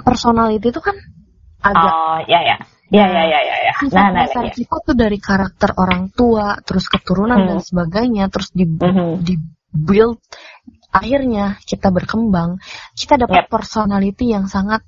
personality 0.03 0.69
itu 0.69 0.81
kan 0.83 0.95
agak 1.63 1.89
Oh, 1.89 2.19
ya 2.27 2.39
ya. 2.43 2.57
Ya, 2.89 3.05
ya, 3.05 3.21
ya, 3.21 3.39
ya, 3.45 3.57
ya. 3.69 3.73
Nah, 3.93 4.09
nah, 4.09 4.25
dasar 4.25 4.49
nah, 4.49 4.53
kita 4.53 4.81
tuh 4.81 4.97
dari 4.97 5.21
karakter 5.21 5.77
orang 5.77 6.09
tua, 6.09 6.57
terus 6.65 6.89
keturunan 6.89 7.37
hmm. 7.37 7.49
dan 7.53 7.59
sebagainya, 7.61 8.33
terus 8.33 8.49
di, 8.49 8.65
hmm. 8.65 9.21
di 9.21 9.37
build, 9.69 10.17
akhirnya 10.89 11.61
kita 11.69 11.93
berkembang, 11.93 12.57
kita 12.97 13.21
dapat 13.21 13.45
yep. 13.45 13.53
personality 13.53 14.33
yang 14.33 14.49
sangat 14.49 14.81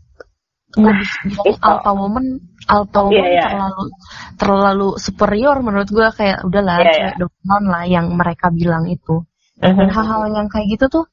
nah, 0.78 1.02
lebih 1.28 1.56
alpha 1.60 1.92
woman, 1.92 2.26
alpha 2.68 3.00
woman 3.04 3.20
yeah, 3.20 3.36
yeah. 3.36 3.46
terlalu 3.50 3.84
terlalu 4.38 4.90
superior 5.02 5.58
menurut 5.66 5.90
gue 5.90 6.08
kayak 6.16 6.46
udahlah 6.48 6.80
yeah, 6.86 7.16
yeah. 7.18 7.64
lah 7.68 7.84
yang 7.88 8.14
mereka 8.16 8.54
bilang 8.54 8.88
itu. 8.88 9.26
Dan 9.62 9.94
hal-hal 9.94 10.26
yang 10.34 10.50
kayak 10.50 10.74
gitu 10.74 10.90
tuh 10.90 11.06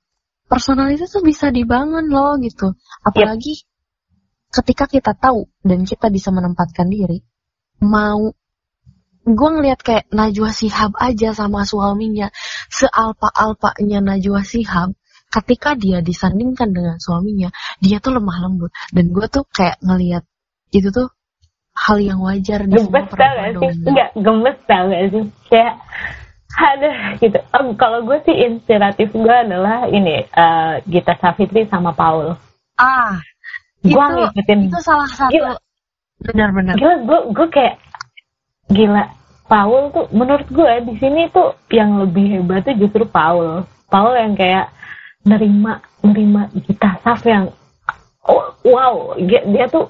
personality 0.48 1.04
tuh 1.04 1.20
bisa 1.20 1.52
dibangun 1.52 2.08
loh 2.08 2.40
gitu. 2.40 2.72
Apalagi 3.04 3.60
yep 3.60 3.68
ketika 4.48 4.88
kita 4.88 5.12
tahu 5.12 5.48
dan 5.60 5.84
kita 5.84 6.08
bisa 6.08 6.32
menempatkan 6.32 6.88
diri, 6.88 7.20
mau 7.84 8.32
gue 9.28 9.50
ngeliat 9.52 9.80
kayak 9.84 10.08
Najwa 10.08 10.50
Sihab 10.56 10.96
aja 10.96 11.36
sama 11.36 11.68
suaminya, 11.68 12.32
sealpa-alpanya 12.72 14.00
Najwa 14.00 14.40
Sihab, 14.40 14.96
ketika 15.28 15.76
dia 15.76 16.00
disandingkan 16.00 16.72
dengan 16.72 16.96
suaminya, 16.96 17.52
dia 17.78 18.00
tuh 18.00 18.16
lemah 18.16 18.38
lembut. 18.48 18.72
Dan 18.92 19.12
gue 19.12 19.26
tuh 19.28 19.44
kayak 19.48 19.80
ngeliat 19.84 20.24
itu 20.72 20.88
tuh 20.92 21.08
hal 21.78 21.98
yang 22.02 22.18
wajar 22.20 22.66
di 22.66 22.74
gemes 22.74 23.08
tau 23.12 23.32
gak 23.36 23.50
sih? 23.54 23.70
Enggak, 23.86 24.10
gemes 24.18 24.58
tau 24.66 24.84
gak 24.90 25.02
sih? 25.12 25.24
Kayak 25.48 25.74
ada 26.58 26.90
gitu. 27.22 27.38
Um, 27.54 27.76
kalau 27.78 28.02
gue 28.02 28.18
sih 28.26 28.34
inspiratif 28.34 29.14
gue 29.14 29.36
adalah 29.36 29.86
ini 29.86 30.26
uh, 30.32 30.82
Gita 30.88 31.14
Savitri 31.20 31.70
sama 31.70 31.94
Paul. 31.94 32.34
Ah, 32.78 33.20
gue 33.82 33.94
ngikutin 33.94 34.58
itu 34.66 34.80
salah 34.82 35.06
satu 35.06 35.54
benar-benar 36.18 36.74
gila 36.74 36.96
gue 37.06 37.18
gue 37.30 37.46
kayak 37.54 37.76
gila 38.74 39.04
Paul 39.46 39.94
tuh 39.94 40.10
menurut 40.10 40.48
gue 40.50 40.72
di 40.84 40.94
sini 40.98 41.30
tuh 41.30 41.54
yang 41.70 42.02
lebih 42.02 42.26
hebat 42.26 42.66
tuh 42.66 42.74
justru 42.74 43.06
Paul 43.06 43.64
Paul 43.86 44.12
yang 44.18 44.34
kayak 44.34 44.74
nerima 45.26 45.82
nerima 46.04 46.46
kita. 46.52 47.00
Saf 47.02 47.22
yang 47.26 47.50
oh, 48.26 48.44
wow 48.66 49.16
dia, 49.18 49.42
dia 49.48 49.66
tuh 49.70 49.88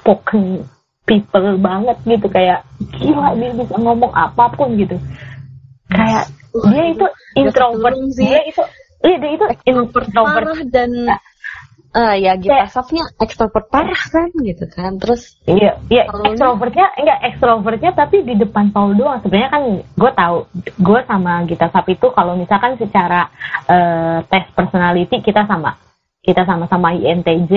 spoken 0.00 0.64
people 1.04 1.58
banget 1.60 1.96
gitu. 2.06 2.26
Kayak 2.30 2.64
gila 2.96 3.34
dia 3.36 3.50
bisa 3.56 3.74
ngomong 3.76 4.12
apa 4.12 4.52
pun 4.54 4.76
gitu. 4.76 4.96
Kayak 5.90 6.30
dia 6.70 6.84
itu 6.90 7.06
introvert. 7.38 7.96
dia 8.18 8.40
itu 8.46 8.62
dia, 9.00 9.16
dia 9.16 9.30
itu 9.32 9.46
introvert. 9.64 10.60
dan 10.68 10.90
uh, 11.94 12.14
ya 12.16 12.38
Gita 12.38 12.66
yeah. 12.66 12.70
Safnya 12.70 13.04
ekstrovert 13.18 13.66
parah 13.70 14.02
kan 14.10 14.30
gitu 14.42 14.64
kan 14.70 14.98
terus 14.98 15.38
iya 15.46 15.78
iya 15.90 16.06
ekstrovertnya 16.06 16.86
enggak 16.98 17.18
ekstrovertnya 17.34 17.90
tapi 17.94 18.16
di 18.22 18.34
depan 18.38 18.70
Paul 18.70 18.94
doang 18.94 19.20
sebenarnya 19.22 19.50
kan 19.50 19.64
gue 19.82 20.10
tahu 20.14 20.36
gue 20.78 21.00
sama 21.06 21.32
Gita 21.46 21.66
Saf 21.70 21.86
itu 21.90 22.06
kalau 22.14 22.34
misalkan 22.38 22.78
secara 22.78 23.30
uh, 23.66 24.22
tes 24.26 24.46
personality 24.54 25.22
kita 25.22 25.46
sama 25.46 25.76
kita 26.20 26.44
sama-sama 26.44 26.94
INTJ 26.94 27.54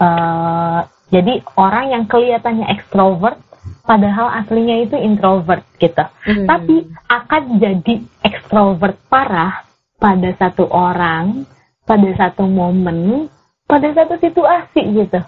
uh, 0.00 0.80
jadi 1.10 1.42
orang 1.58 1.84
yang 1.92 2.04
kelihatannya 2.06 2.66
ekstrovert 2.70 3.38
padahal 3.84 4.30
aslinya 4.40 4.86
itu 4.88 4.96
introvert 4.96 5.62
gitu 5.76 6.00
hmm. 6.00 6.46
tapi 6.48 6.88
akan 7.06 7.42
jadi 7.60 7.94
ekstrovert 8.24 8.96
parah 9.10 9.66
pada 10.00 10.32
satu 10.40 10.64
orang 10.70 11.44
pada 11.84 12.08
satu 12.16 12.46
momen 12.46 13.28
pada 13.70 13.88
satu 13.94 14.14
situasi 14.18 14.82
gitu. 14.98 15.20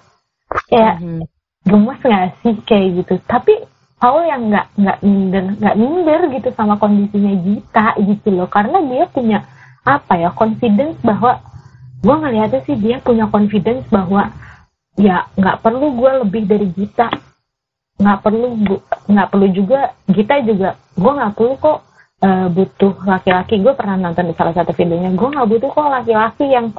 Kayak 0.66 0.98
mm-hmm. 0.98 1.22
gemes 1.70 2.00
nggak 2.02 2.26
sih 2.42 2.54
kayak 2.66 2.88
gitu? 2.98 3.14
Tapi 3.22 3.54
Paul 4.02 4.26
yang 4.26 4.50
nggak 4.50 4.66
nggak 4.74 4.98
minder 5.06 5.44
nggak 5.62 5.76
minder 5.78 6.20
gitu 6.34 6.48
sama 6.58 6.74
kondisinya 6.74 7.38
Gita 7.38 7.94
gitu 8.02 8.28
loh. 8.34 8.50
Karena 8.50 8.82
dia 8.82 9.06
punya 9.06 9.38
apa 9.86 10.18
ya 10.18 10.34
confidence 10.34 10.98
bahwa 11.06 11.38
gue 12.02 12.16
ngeliatnya 12.18 12.60
sih 12.66 12.74
dia 12.74 12.98
punya 12.98 13.30
confidence 13.30 13.86
bahwa 13.86 14.34
ya 14.98 15.30
nggak 15.38 15.62
perlu 15.62 15.94
gue 15.94 16.10
lebih 16.26 16.42
dari 16.50 16.66
Gita. 16.74 17.06
Nggak 18.02 18.18
perlu 18.26 18.46
nggak 19.06 19.28
perlu 19.30 19.46
juga 19.54 19.94
Gita 20.10 20.42
juga 20.42 20.74
gue 20.98 21.12
nggak 21.14 21.32
perlu 21.38 21.54
kok 21.62 21.78
uh, 22.26 22.46
butuh 22.50 22.94
laki-laki. 23.06 23.62
Gue 23.62 23.78
pernah 23.78 23.94
nonton 23.94 24.26
di 24.26 24.34
salah 24.34 24.50
satu 24.50 24.74
videonya 24.74 25.14
gue 25.14 25.28
nggak 25.30 25.46
butuh 25.46 25.70
kok 25.70 25.88
laki-laki 25.88 26.50
yang 26.50 26.74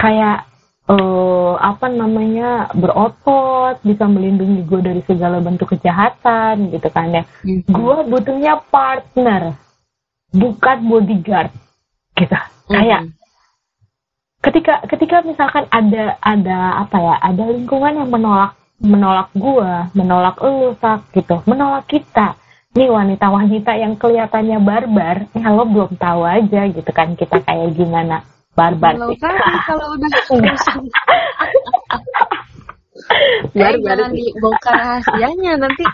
kayak 0.00 0.48
uh, 0.88 1.56
apa 1.60 1.86
namanya 1.88 2.68
berotot 2.76 3.80
bisa 3.80 4.04
melindungi 4.04 4.64
gue 4.64 4.80
dari 4.84 5.02
segala 5.08 5.40
bentuk 5.40 5.72
kejahatan 5.76 6.72
gitu 6.72 6.88
kan 6.92 7.12
ya. 7.12 7.22
Mm-hmm. 7.44 7.70
gue 7.70 7.96
butuhnya 8.10 8.60
partner 8.68 9.56
bukan 10.34 10.78
bodyguard 10.84 11.50
gitu. 12.18 12.34
Mm-hmm. 12.34 12.72
kayak 12.72 13.00
ketika 14.44 14.74
ketika 14.88 15.16
misalkan 15.24 15.64
ada 15.72 16.20
ada 16.20 16.84
apa 16.84 16.96
ya 17.00 17.14
ada 17.20 17.44
lingkungan 17.48 17.96
yang 18.04 18.10
menolak 18.12 18.52
menolak 18.82 19.28
gue 19.32 19.72
menolak 19.96 20.36
lu 20.44 20.76
sak 20.76 21.08
gitu. 21.16 21.40
Menolak 21.48 21.88
kita. 21.88 22.36
Nih 22.74 22.90
wanita-wanita 22.90 23.70
yang 23.78 23.94
kelihatannya 23.94 24.58
barbar 24.58 25.30
ya 25.30 25.46
lo 25.54 25.62
belum 25.62 25.94
tahu 25.94 26.26
aja 26.26 26.66
gitu 26.66 26.90
kan 26.90 27.14
kita 27.14 27.38
kayak 27.46 27.70
gimana 27.78 28.26
barbar 28.54 28.94
kalau 28.94 29.14
kan 29.18 29.34
kalau 29.66 29.86
udah 29.98 30.10
barbar 33.58 33.96
jangan 33.98 34.10
dibongkar 34.14 34.74
rahasianya. 34.74 35.52
Nanti 35.58 35.84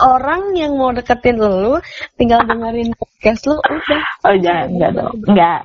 orang 0.00 0.54
yang 0.56 0.76
mau 0.76 0.92
deketin 0.92 1.38
lu 1.40 1.80
tinggal 2.20 2.44
dengerin 2.44 2.92
podcast 2.94 3.42
lu 3.48 3.56
udah. 3.58 4.04
Oh 4.28 4.36
jangan 4.38 4.66
enggak 4.76 4.90
dong. 4.96 5.14
Enggak. 5.28 5.60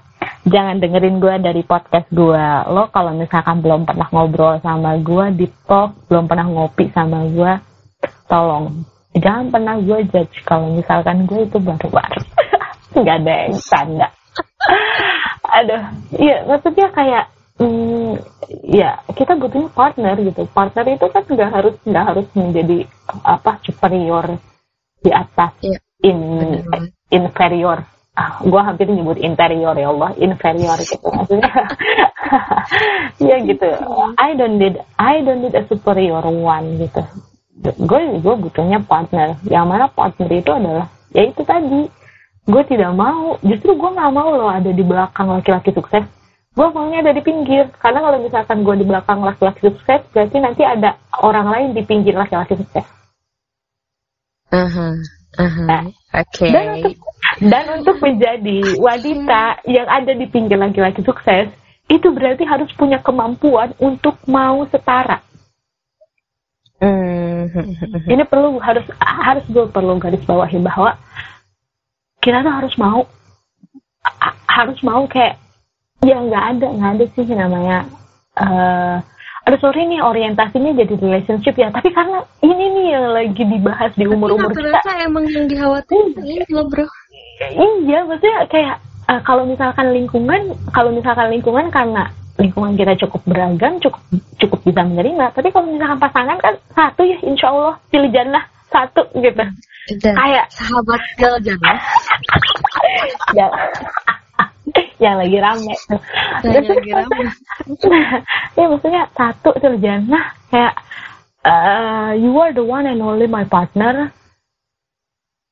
Jangan 0.50 0.76
dengerin 0.82 1.18
gue 1.20 1.36
dari 1.40 1.62
podcast 1.64 2.08
gue 2.12 2.46
lo 2.72 2.88
kalau 2.92 3.16
misalkan 3.16 3.60
belum 3.60 3.88
pernah 3.88 4.08
ngobrol 4.12 4.60
sama 4.64 4.96
gue 5.00 5.26
di 5.36 5.48
talk 5.68 5.96
belum 6.08 6.26
pernah 6.28 6.48
ngopi 6.48 6.92
sama 6.96 7.28
gue 7.28 7.54
tolong. 8.28 8.84
Jangan 9.20 9.52
pernah 9.52 9.76
gue 9.80 10.00
judge. 10.10 10.44
Kalau 10.48 10.72
misalkan 10.76 11.28
gue 11.28 11.44
itu 11.44 11.58
baru-baru 11.60 12.24
nggak 13.00 13.18
ada 13.22 13.34
yang 13.48 13.56
tanda 13.70 14.10
aduh. 15.52 15.84
Iya 16.16 16.38
maksudnya 16.46 16.88
kayak 16.94 17.26
hmm, 17.60 18.12
ya 18.66 19.04
kita 19.14 19.36
butuhnya 19.36 19.70
partner 19.74 20.16
gitu. 20.22 20.48
Partner 20.50 20.86
itu 20.90 21.06
kan 21.12 21.24
nggak 21.28 21.52
harus 21.52 21.76
nggak 21.86 22.06
harus 22.06 22.28
menjadi 22.34 22.78
apa 23.24 23.60
superior 23.66 24.40
di 25.00 25.12
atas 25.14 25.52
ya, 25.64 25.80
in 26.04 26.20
inferior. 27.12 27.84
Ah, 28.20 28.44
gue 28.44 28.60
hampir 28.60 28.92
nyebut 28.92 29.16
interior 29.16 29.72
ya 29.80 29.88
Allah 29.96 30.12
inferior 30.20 30.76
gitu. 30.84 31.08
Maksudnya 31.08 31.52
ya 33.32 33.36
gitu. 33.48 33.70
I 34.20 34.36
don't 34.36 34.60
need 34.60 34.76
I 35.00 35.24
don't 35.24 35.40
need 35.40 35.56
a 35.56 35.64
superior 35.72 36.24
one 36.28 36.84
gitu. 36.84 37.04
Gue 37.80 38.20
gue 38.20 38.36
butuhnya 38.36 38.84
partner. 38.84 39.40
Yang 39.48 39.66
mana 39.68 39.86
partner 39.88 40.30
itu 40.36 40.52
adalah 40.52 40.88
ya 41.16 41.32
itu 41.32 41.42
tadi 41.48 41.99
gue 42.50 42.64
tidak 42.66 42.92
mau 42.98 43.38
justru 43.46 43.78
gue 43.78 43.90
nggak 43.94 44.14
mau 44.14 44.34
loh 44.34 44.50
ada 44.50 44.74
di 44.74 44.82
belakang 44.82 45.30
laki-laki 45.30 45.70
sukses 45.70 46.02
gue 46.58 46.68
maunya 46.74 47.06
ada 47.06 47.14
di 47.14 47.22
pinggir 47.22 47.70
karena 47.78 48.02
kalau 48.02 48.18
misalkan 48.26 48.66
gue 48.66 48.76
di 48.82 48.86
belakang 48.90 49.22
laki-laki 49.22 49.70
sukses 49.70 50.02
berarti 50.10 50.38
nanti 50.42 50.66
ada 50.66 50.98
orang 51.22 51.48
lain 51.48 51.70
di 51.78 51.86
pinggir 51.86 52.18
laki-laki 52.18 52.58
sukses 52.58 52.86
uh 54.50 54.66
-huh. 54.66 54.94
Uh 55.38 55.46
-huh. 55.46 55.66
Nah, 55.70 55.86
Oke. 56.10 56.50
Okay. 56.50 56.50
Dan 56.50 56.66
untuk 56.74 56.94
dan 57.38 57.66
untuk 57.78 57.98
menjadi 58.02 58.60
wanita 58.82 59.44
yang 59.70 59.86
ada 59.86 60.12
di 60.18 60.26
pinggir 60.26 60.58
laki-laki 60.58 61.06
sukses 61.06 61.54
itu 61.86 62.08
berarti 62.10 62.46
harus 62.50 62.70
punya 62.74 62.98
kemampuan 63.02 63.78
untuk 63.78 64.18
mau 64.26 64.66
setara. 64.70 65.22
Mm. 66.82 67.50
Ini 68.08 68.24
perlu 68.26 68.58
harus 68.58 68.88
harus 69.00 69.46
gue 69.52 69.66
perlu 69.70 70.00
garis 70.02 70.24
bawahi 70.26 70.58
bahwa 70.64 70.98
kita 72.20 72.44
tuh 72.44 72.54
harus 72.54 72.76
mau 72.76 73.02
harus 74.48 74.80
mau 74.84 75.04
kayak 75.08 75.40
ya 76.04 76.20
nggak 76.20 76.46
ada 76.56 76.68
nggak 76.68 76.92
ada 76.96 77.06
sih 77.16 77.26
namanya 77.32 77.78
uh, 78.40 78.98
aduh 79.50 79.60
sorry 79.66 79.82
nih 79.90 79.98
orientasinya 79.98 80.78
jadi 80.78 80.94
relationship 81.02 81.58
ya. 81.58 81.74
Tapi 81.74 81.90
karena 81.90 82.22
ini 82.46 82.66
nih 82.70 82.86
yang 82.94 83.06
lagi 83.10 83.44
dibahas 83.50 83.92
di 83.98 84.06
umur 84.06 84.38
umur 84.38 84.54
kita. 84.54 84.78
emang 85.02 85.26
yang 85.26 85.50
dikhawatirin 85.50 86.14
ini 86.22 86.46
loh 86.54 86.70
bro. 86.70 86.86
Iya 87.58 88.06
maksudnya 88.06 88.46
kayak 88.46 88.78
uh, 89.10 89.22
kalau 89.26 89.50
misalkan 89.50 89.90
lingkungan 89.90 90.54
kalau 90.70 90.94
misalkan 90.94 91.34
lingkungan 91.34 91.74
karena 91.74 92.14
lingkungan 92.38 92.78
kita 92.78 92.94
cukup 93.02 93.26
beragam 93.26 93.82
cukup 93.82 94.02
cukup 94.38 94.60
bisa 94.62 94.86
menerima. 94.86 95.34
Tapi 95.34 95.50
kalau 95.50 95.66
misalkan 95.66 95.98
pasangan 95.98 96.38
kan 96.38 96.54
satu 96.78 97.02
ya 97.10 97.18
insya 97.26 97.50
Allah 97.50 97.76
pilih 97.90 98.14
jannah 98.14 98.46
satu 98.70 99.10
gitu 99.18 99.44
Dan 99.98 100.14
kayak 100.14 100.46
sahabat 100.54 101.02
gal 101.18 101.36
jannah 101.42 101.80
ya 103.34 103.48
yang 105.00 105.16
lagi 105.18 105.38
rame 105.40 105.74
tuh. 105.88 106.02
Yang 106.44 106.66
lagi 106.76 106.92
rame. 106.92 107.24
ya 108.60 108.66
maksudnya 108.68 109.04
satu 109.16 109.56
sarjana 109.58 110.36
kayak 110.52 110.76
uh, 111.48 112.12
you 112.20 112.36
are 112.38 112.52
the 112.52 112.64
one 112.64 112.86
and 112.86 113.00
only 113.00 113.26
my 113.26 113.48
partner. 113.48 114.12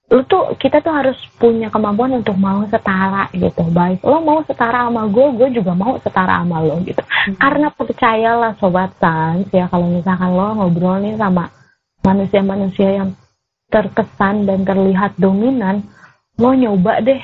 Lu 0.08 0.24
tuh 0.24 0.56
kita 0.56 0.80
tuh 0.80 0.96
harus 0.96 1.20
punya 1.36 1.68
kemampuan 1.68 2.16
untuk 2.16 2.36
mau 2.40 2.64
setara 2.68 3.28
gitu. 3.36 3.64
Baik 3.72 4.04
lo 4.04 4.24
mau 4.24 4.40
setara 4.44 4.88
sama 4.88 5.04
gue, 5.08 5.28
gue 5.36 5.50
juga 5.60 5.76
mau 5.76 6.00
setara 6.00 6.44
sama 6.44 6.64
lo 6.64 6.80
gitu. 6.84 7.04
Hmm. 7.04 7.36
Karena 7.40 7.68
percayalah 7.72 8.56
sobat 8.60 8.96
sans 9.00 9.48
ya 9.52 9.68
kalau 9.68 9.88
misalkan 9.92 10.32
lo 10.32 10.56
ngobrol 10.56 11.00
nih 11.04 11.16
sama 11.20 11.52
manusia-manusia 12.04 13.04
yang 13.04 13.12
terkesan 13.68 14.48
dan 14.48 14.64
terlihat 14.64 15.20
dominan, 15.20 15.84
lo 16.40 16.56
nyoba 16.56 17.04
deh 17.04 17.20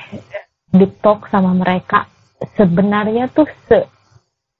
deep 0.74 1.00
talk 1.00 1.26
sama 1.32 1.56
mereka. 1.56 2.10
Sebenarnya 2.58 3.30
tuh 3.32 3.48
se 3.70 3.88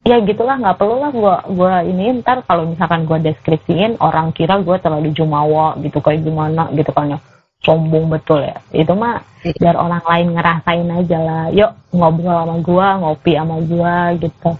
ya 0.04 0.20
gitulah 0.20 0.60
nggak 0.60 0.76
perlu 0.76 1.00
lah 1.00 1.12
gue 1.12 1.36
gua 1.56 1.80
ini 1.80 2.20
ntar 2.20 2.44
kalau 2.44 2.68
misalkan 2.68 3.08
gue 3.08 3.24
deskripsiin 3.24 3.96
orang 4.04 4.36
kira 4.36 4.60
gue 4.60 4.76
terlalu 4.76 5.16
jumawa 5.16 5.80
gitu 5.80 6.00
kayak 6.00 6.24
gimana 6.24 6.72
gitu 6.72 6.92
kan 6.92 7.16
ya. 7.16 7.18
Sombong 7.64 8.12
betul 8.12 8.44
ya. 8.44 8.60
Itu 8.72 8.92
mah 8.92 9.24
biar 9.40 9.76
orang 9.80 10.04
lain 10.04 10.36
ngerasain 10.36 10.88
aja 10.88 11.18
lah. 11.20 11.44
Yuk 11.52 11.72
ngobrol 11.96 12.36
sama 12.44 12.56
gue 12.60 12.86
ngopi 13.00 13.32
sama 13.36 13.56
gue 13.64 13.96
gitu. 14.28 14.50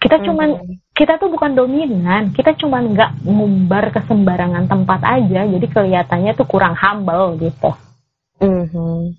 Kita 0.00 0.16
cuman 0.20 0.48
mm-hmm. 0.52 0.83
Kita 0.94 1.18
tuh 1.18 1.26
bukan 1.26 1.58
dominan 1.58 2.30
kita 2.30 2.54
cuman 2.54 2.94
nggak 2.94 3.26
ngumbar 3.26 3.90
ke 3.90 4.00
sembarangan 4.06 4.70
tempat 4.70 5.00
aja 5.02 5.42
jadi 5.42 5.66
kelihatannya 5.66 6.32
tuh 6.38 6.46
kurang 6.46 6.78
humble 6.78 7.38
gitu. 7.38 7.70
Mm-hmm. 8.34 9.14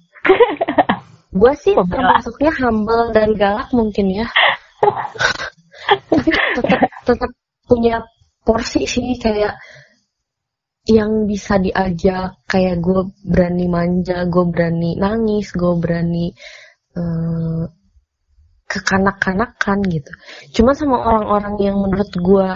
gue 1.40 1.54
sih 1.56 1.72
termasuknya 1.72 2.52
humble 2.62 3.16
dan 3.16 3.32
galak 3.34 3.72
mungkin 3.72 4.12
ya. 4.12 4.28
Tapi 6.12 6.30
tetap 6.30 6.92
tetap 7.08 7.32
punya 7.64 8.04
porsi 8.44 8.84
sih 8.86 9.16
kayak 9.16 9.56
yang 10.86 11.26
bisa 11.26 11.58
diajak 11.58 12.38
kayak 12.46 12.78
gue 12.78 13.10
berani 13.26 13.66
manja 13.66 14.28
gue 14.30 14.46
berani 14.46 14.94
nangis 15.02 15.50
gue 15.50 15.74
berani 15.82 16.30
uh, 16.94 17.66
kekanak-kanakan 18.76 19.80
gitu 19.88 20.12
cuma 20.60 20.76
sama 20.76 21.00
orang-orang 21.00 21.56
yang 21.64 21.78
menurut 21.80 22.12
gue 22.12 22.48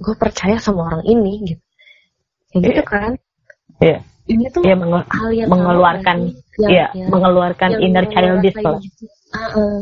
gue 0.00 0.14
percaya 0.16 0.56
sama 0.56 0.88
orang 0.88 1.04
ini 1.04 1.32
gitu 1.52 1.64
kayak 2.52 2.60
yeah. 2.60 2.68
gitu 2.72 2.82
kan 2.88 3.12
yeah 3.80 4.00
ini 4.30 4.44
tuh 4.54 4.62
ya, 4.62 4.78
menge 4.78 5.02
hal 5.10 5.30
yang 5.34 5.48
mengeluarkan 5.50 6.16
yang, 6.62 6.70
ya, 6.70 6.86
ya 6.94 7.06
mengeluarkan 7.10 7.68
yang 7.74 7.82
inner 7.90 8.06
childish 8.06 8.58
lah. 8.62 8.78
Gitu. 8.78 9.04
Uh, 9.34 9.42
uh. 9.42 9.76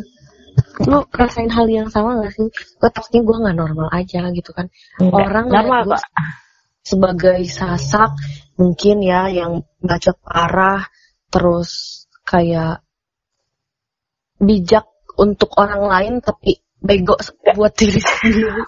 Lu 0.88 0.98
rasain 1.12 1.52
hal 1.52 1.68
yang 1.68 1.88
sama 1.92 2.24
gak 2.24 2.32
sih? 2.34 2.48
Gue 2.50 2.90
takutnya 2.90 3.20
gue 3.20 3.36
nggak 3.36 3.56
normal 3.56 3.88
aja 3.92 4.32
gitu 4.32 4.50
kan. 4.56 4.72
Enggak, 4.96 5.28
Orang 5.28 5.46
normal 5.52 5.80
gua 5.92 6.00
sebagai 6.80 7.40
sasak 7.46 8.16
mungkin 8.56 9.04
ya 9.04 9.28
yang 9.28 9.62
baca 9.84 10.12
parah 10.16 10.82
terus 11.28 12.04
kayak 12.24 12.80
bijak 14.40 14.88
untuk 15.20 15.52
orang 15.60 15.84
lain 15.84 16.24
tapi 16.24 16.64
bego 16.80 17.12
buat 17.52 17.76
diri 17.76 18.00
sendiri. 18.00 18.64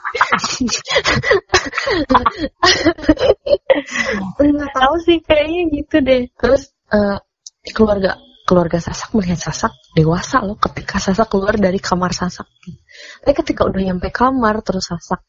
Nggak 4.53 4.71
tahu 4.77 4.95
sih 5.01 5.19
kayaknya 5.25 5.61
gitu 5.73 5.97
deh. 6.05 6.29
Terus 6.37 6.77
uh, 6.93 7.17
keluarga 7.73 8.21
keluarga 8.45 8.79
Sasak 8.83 9.17
melihat 9.17 9.41
Sasak 9.41 9.73
dewasa 9.97 10.45
loh 10.45 10.61
ketika 10.61 11.01
Sasak 11.01 11.33
keluar 11.33 11.57
dari 11.57 11.81
kamar 11.81 12.13
Sasak. 12.13 12.45
Tapi 13.25 13.33
ketika 13.33 13.65
udah 13.65 13.81
nyampe 13.81 14.13
kamar 14.13 14.61
terus 14.61 14.93
Sasak 14.93 15.25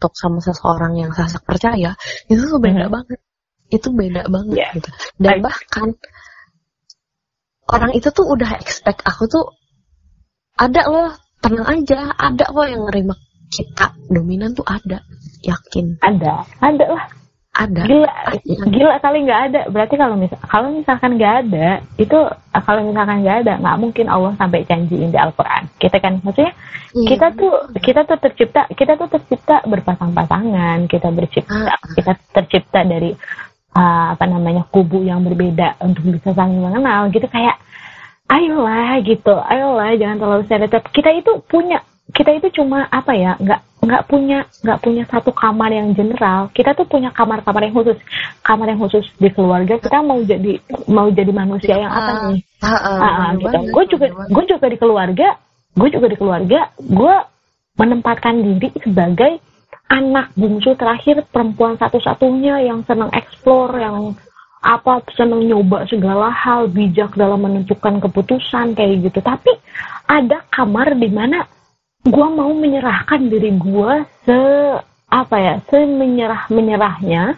talk 0.00 0.16
sama 0.16 0.40
seseorang 0.40 0.96
yang 0.96 1.12
Sasak 1.12 1.44
percaya, 1.44 1.92
itu 2.30 2.40
tuh 2.40 2.56
beda 2.56 2.88
hmm. 2.88 2.94
banget. 2.94 3.20
Itu 3.68 3.92
beda 3.92 4.32
banget 4.32 4.56
yeah. 4.56 4.72
gitu. 4.72 4.88
Dan 5.20 5.44
bahkan 5.44 5.92
orang 7.68 7.92
itu 7.92 8.08
tuh 8.12 8.32
udah 8.32 8.56
expect 8.60 9.04
aku 9.04 9.28
tuh 9.28 9.44
ada 10.54 10.82
loh 10.86 11.12
tenang 11.42 11.66
aja 11.66 12.14
ada 12.16 12.44
kok 12.48 12.66
yang 12.66 12.82
nerima 12.88 13.14
kita 13.54 13.86
dominan 14.10 14.50
tuh 14.56 14.66
ada 14.66 15.02
yakin. 15.44 16.00
Ada 16.00 16.42
ada 16.58 16.86
lah. 16.90 17.06
Ada. 17.54 17.86
Gila 17.86 18.10
ada. 18.10 18.66
gila 18.66 18.94
kali 18.98 19.18
nggak 19.30 19.42
ada. 19.50 19.60
Berarti 19.70 19.94
kalau 19.94 20.18
misal 20.18 20.38
kalau 20.42 20.74
misalkan 20.74 21.14
nggak 21.14 21.34
ada 21.46 21.68
itu 22.02 22.18
kalau 22.50 22.80
misalkan 22.82 23.22
nggak 23.22 23.36
ada 23.46 23.52
nggak 23.62 23.76
mungkin 23.78 24.06
Allah 24.10 24.34
sampai 24.34 24.66
janjiin 24.66 25.14
di 25.14 25.18
Al-Quran. 25.20 25.70
Kita 25.78 26.02
kan 26.02 26.18
maksudnya 26.18 26.50
iya. 26.98 27.08
kita 27.14 27.26
tuh 27.38 27.54
kita 27.78 28.00
tuh 28.10 28.18
tercipta 28.18 28.66
kita 28.74 28.98
tuh 28.98 29.06
tercipta 29.06 29.62
berpasang-pasangan. 29.70 30.90
Kita 30.90 31.14
bercipta 31.14 31.70
ah. 31.70 31.78
kita 31.94 32.12
tercipta 32.34 32.80
dari 32.82 33.14
uh, 33.78 34.18
apa 34.18 34.24
namanya 34.26 34.66
kubu 34.66 35.06
yang 35.06 35.22
berbeda 35.22 35.78
untuk 35.78 36.10
bisa 36.10 36.34
saling 36.34 36.58
mengenal. 36.58 37.06
Gitu 37.14 37.30
kayak 37.30 37.54
ayolah 38.28 39.00
gitu. 39.04 39.34
Ayolah 39.34 39.94
jangan 39.96 40.16
terlalu 40.20 40.42
stereotip. 40.48 40.84
Kita 40.92 41.10
itu 41.12 41.40
punya 41.44 41.82
kita 42.12 42.36
itu 42.36 42.62
cuma 42.62 42.84
apa 42.92 43.16
ya 43.16 43.34
nggak 43.40 43.60
nggak 43.84 44.02
punya 44.08 44.48
nggak 44.64 44.80
punya 44.80 45.02
satu 45.08 45.30
kamar 45.32 45.70
yang 45.72 45.92
general. 45.92 46.48
Kita 46.52 46.72
tuh 46.72 46.88
punya 46.88 47.12
kamar-kamar 47.12 47.68
yang 47.68 47.74
khusus. 47.76 47.98
Kamar 48.44 48.70
yang 48.70 48.80
khusus 48.80 49.04
di 49.16 49.28
keluarga 49.32 49.76
kita 49.80 50.00
mau 50.00 50.20
jadi 50.20 50.60
mau 50.88 51.08
jadi 51.08 51.32
manusia 51.32 51.76
yang 51.80 51.92
apa 51.92 52.12
nih? 52.32 52.40
Uh, 52.64 52.68
uh, 52.72 52.88
uh, 52.96 53.04
uh, 53.04 53.30
gitu. 53.36 53.58
gue 53.76 53.84
juga 53.92 54.06
gue 54.32 54.44
juga 54.48 54.66
di 54.72 54.78
keluarga 54.80 55.28
gue 55.74 55.88
juga 55.90 56.06
di 56.08 56.16
keluarga 56.16 56.60
gue 56.80 57.14
menempatkan 57.74 58.34
diri 58.40 58.70
sebagai 58.80 59.42
anak 59.90 60.32
bungsu 60.38 60.78
terakhir 60.78 61.26
perempuan 61.28 61.76
satu-satunya 61.76 62.64
yang 62.64 62.86
senang 62.86 63.12
explore 63.12 63.74
yang 63.76 64.16
apa 64.64 65.04
senang 65.12 65.44
nyoba 65.44 65.84
segala 65.84 66.32
hal 66.32 66.72
bijak 66.72 67.12
dalam 67.20 67.44
menentukan 67.44 68.00
keputusan 68.00 68.72
kayak 68.72 69.04
gitu. 69.04 69.20
Tapi 69.20 69.52
ada 70.08 70.40
kamar 70.48 70.96
di 70.96 71.12
mana 71.12 71.44
gue 72.04 72.28
mau 72.32 72.48
menyerahkan 72.56 73.28
diri 73.28 73.52
gue 73.60 73.92
se 74.24 74.40
apa 75.08 75.36
ya 75.36 75.54
se 75.68 75.84
menyerah 75.84 76.48
menyerahnya 76.48 77.36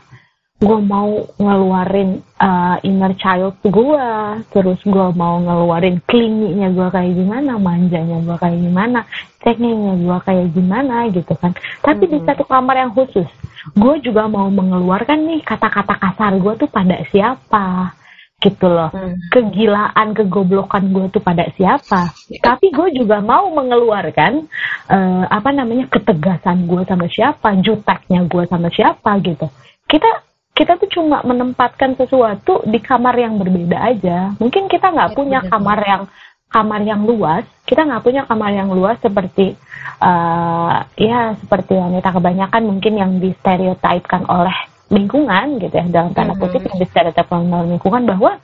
gue 0.56 0.78
mau 0.88 1.28
ngeluarin 1.36 2.24
uh, 2.40 2.80
inner 2.80 3.12
child 3.20 3.60
gue 3.60 4.08
terus 4.56 4.80
gue 4.88 5.06
mau 5.12 5.36
ngeluarin 5.36 6.00
kliniknya 6.08 6.72
gue 6.72 6.88
kayak 6.88 7.12
gimana 7.12 7.60
manjanya 7.60 8.16
gue 8.24 8.36
kayak 8.40 8.58
gimana 8.64 9.00
tekniknya 9.44 9.94
gue 10.00 10.18
kayak 10.24 10.46
gimana 10.56 10.96
gitu 11.12 11.32
kan 11.36 11.52
tapi 11.84 12.08
hmm. 12.08 12.12
di 12.16 12.18
satu 12.24 12.48
kamar 12.48 12.88
yang 12.88 12.92
khusus 12.96 13.28
gue 13.76 13.94
juga 14.00 14.24
mau 14.32 14.48
mengeluarkan 14.48 15.28
nih 15.28 15.40
kata-kata 15.44 15.92
kasar 16.00 16.32
gue 16.40 16.52
tuh 16.56 16.70
pada 16.72 17.04
siapa 17.12 17.92
gitu 18.36 18.68
loh. 18.68 18.92
Hmm. 18.92 19.16
Kegilaan, 19.32 20.12
kegoblokan 20.12 20.92
gue 20.92 21.08
tuh 21.08 21.24
pada 21.24 21.48
siapa. 21.56 22.12
Tapi 22.36 22.68
gue 22.68 23.00
juga 23.00 23.24
mau 23.24 23.48
mengeluarkan 23.48 24.44
uh, 24.92 25.24
apa 25.24 25.50
namanya 25.56 25.88
ketegasan 25.88 26.68
gue 26.68 26.84
sama 26.84 27.08
siapa, 27.08 27.56
juteknya 27.64 28.28
gue 28.28 28.44
sama 28.44 28.68
siapa 28.68 29.16
gitu. 29.24 29.48
Kita 29.88 30.25
kita 30.56 30.80
tuh 30.80 30.88
cuma 30.88 31.20
menempatkan 31.20 32.00
sesuatu 32.00 32.64
di 32.64 32.80
kamar 32.80 33.12
yang 33.20 33.36
berbeda 33.36 33.76
aja. 33.76 34.32
Mungkin 34.40 34.72
kita 34.72 34.88
nggak 34.88 35.12
punya 35.12 35.44
kamar 35.44 35.78
yang 35.84 36.02
kamar 36.48 36.80
yang 36.80 37.04
luas. 37.04 37.44
Kita 37.68 37.84
nggak 37.84 38.00
punya 38.00 38.24
kamar 38.24 38.56
yang 38.56 38.72
luas 38.72 38.96
seperti 39.04 39.52
uh, 40.00 40.80
ya 40.96 41.36
seperti 41.36 41.76
wanita 41.76 42.08
kebanyakan 42.08 42.62
mungkin 42.64 42.92
yang 42.96 43.12
distereotipkan 43.20 44.24
oleh 44.24 44.56
lingkungan 44.88 45.60
gitu 45.60 45.76
ya 45.76 45.84
dalam 45.92 46.16
tanda 46.16 46.32
kutip 46.40 46.56
mm 46.56 46.64
-hmm. 46.64 46.68
yang 46.72 46.78
distereotipkan 46.80 47.38
oleh 47.52 47.68
lingkungan 47.76 48.02
bahwa 48.08 48.40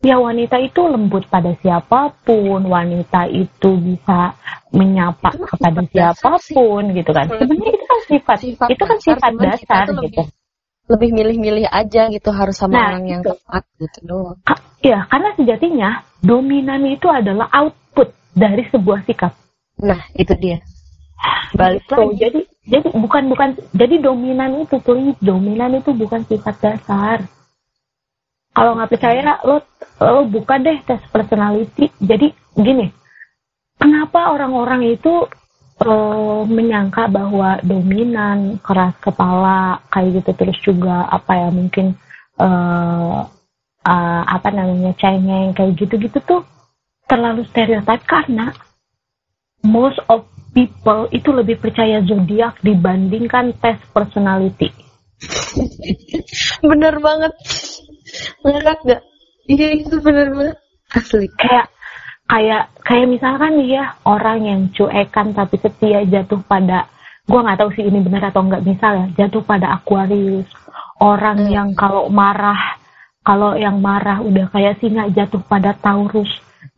ya 0.00 0.16
wanita 0.16 0.56
itu 0.56 0.80
lembut 0.88 1.28
pada 1.28 1.52
siapa 1.60 2.16
pun, 2.24 2.64
wanita 2.64 3.28
itu 3.28 3.76
bisa 3.76 4.32
menyapa 4.72 5.36
itu 5.36 5.44
kepada 5.44 5.80
siapa 5.84 6.30
pun 6.56 6.82
sih. 6.88 6.96
gitu 6.96 7.10
kan. 7.12 7.28
Sebenarnya 7.28 7.72
itu 7.76 7.84
kan 7.84 8.00
sifat, 8.08 8.38
sifat 8.40 8.68
itu 8.72 8.84
kan 8.88 8.98
sifat 9.04 9.32
dasar 9.36 9.84
gitu. 10.00 10.24
Lebih 10.24 10.39
milih-milih 10.98 11.70
aja 11.70 12.10
gitu 12.10 12.30
harus 12.34 12.58
sama 12.58 12.74
nah, 12.74 12.86
orang 12.90 13.04
yang 13.06 13.22
tepat 13.22 13.62
gitu 13.78 13.98
doang. 14.02 14.38
Iya, 14.80 15.06
karena 15.06 15.30
sejatinya 15.36 15.90
dominan 16.24 16.82
itu 16.88 17.06
adalah 17.06 17.46
output 17.52 18.10
dari 18.34 18.66
sebuah 18.72 19.06
sikap. 19.06 19.36
Nah, 19.84 20.00
itu 20.18 20.34
dia. 20.34 20.58
Balik 21.54 21.84
so, 21.86 22.00
lagi. 22.00 22.16
Jadi 22.18 22.40
jadi 22.64 22.86
bukan 22.94 23.22
bukan 23.28 23.48
jadi 23.74 23.94
dominan 24.00 24.64
itu 24.64 24.76
please 24.80 25.18
dominan 25.20 25.76
itu 25.76 25.90
bukan 25.92 26.24
sifat 26.24 26.56
dasar. 26.62 27.18
Kalau 28.50 28.74
nggak 28.74 28.90
percaya 28.90 29.38
lo 29.46 29.62
lo 30.00 30.22
buka 30.26 30.58
deh 30.58 30.78
tes 30.86 31.02
personality. 31.12 31.92
Jadi 32.00 32.32
gini, 32.56 32.88
kenapa 33.76 34.32
orang-orang 34.32 34.96
itu 34.96 35.26
uh, 35.84 36.42
menyangka 36.44 37.08
bahwa 37.08 37.60
dominan, 37.64 38.60
keras 38.60 38.96
kepala, 39.00 39.80
kayak 39.88 40.20
gitu 40.20 40.30
terus 40.36 40.58
juga 40.60 41.08
apa 41.08 41.32
ya 41.36 41.48
mungkin 41.48 41.96
uh, 42.40 43.24
uh, 43.84 44.22
apa 44.24 44.48
namanya 44.52 44.92
cengeng 45.00 45.56
kayak 45.56 45.76
gitu-gitu 45.76 46.18
tuh 46.24 46.42
terlalu 47.08 47.42
stereotip 47.48 48.04
karena 48.06 48.54
most 49.66 49.98
of 50.08 50.28
people 50.50 51.06
itu 51.14 51.30
lebih 51.30 51.58
percaya 51.62 52.02
zodiak 52.02 52.58
dibandingkan 52.62 53.54
tes 53.58 53.78
personality. 53.94 54.70
bener 56.70 56.96
banget. 56.98 57.32
Ngakak 58.42 58.78
gak? 58.86 59.02
Iya 59.46 59.68
itu 59.84 59.96
bener 60.02 60.28
banget. 60.32 60.58
Asli. 60.90 61.28
Kayak 61.38 61.70
kayak 62.30 62.70
kayak 62.86 63.10
misalkan 63.10 63.58
nih 63.58 63.82
ya 63.82 63.84
orang 64.06 64.38
yang 64.46 64.60
cuekan 64.70 65.34
tapi 65.34 65.58
setia 65.58 66.06
jatuh 66.06 66.38
pada 66.46 66.86
gua 67.26 67.42
nggak 67.42 67.58
tahu 67.58 67.70
sih 67.74 67.84
ini 67.90 67.98
benar 68.06 68.30
atau 68.30 68.46
nggak 68.46 68.62
misal 68.62 68.92
ya 68.94 69.06
jatuh 69.26 69.42
pada 69.42 69.74
Aquarius. 69.74 70.46
Orang 71.00 71.48
hmm. 71.48 71.50
yang 71.50 71.68
kalau 71.74 72.06
marah 72.06 72.78
kalau 73.26 73.58
yang 73.58 73.82
marah 73.82 74.22
udah 74.22 74.46
kayak 74.54 74.78
singa 74.78 75.10
jatuh 75.10 75.42
pada 75.42 75.74
Taurus. 75.74 76.30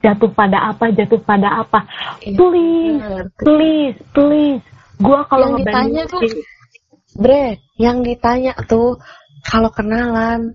Jatuh 0.02 0.30
pada 0.34 0.72
apa 0.72 0.90
jatuh 0.90 1.20
pada 1.22 1.62
apa. 1.62 1.86
Iya, 2.22 2.34
please 2.34 3.02
please 3.38 3.98
please. 4.10 4.64
Gua 4.98 5.26
kalau 5.28 5.58
ditanya 5.58 6.08
tuh 6.08 6.22
bre 7.18 7.60
yang 7.76 8.00
ditanya 8.00 8.56
tuh 8.64 8.96
kalau 9.44 9.68
kenalan 9.74 10.54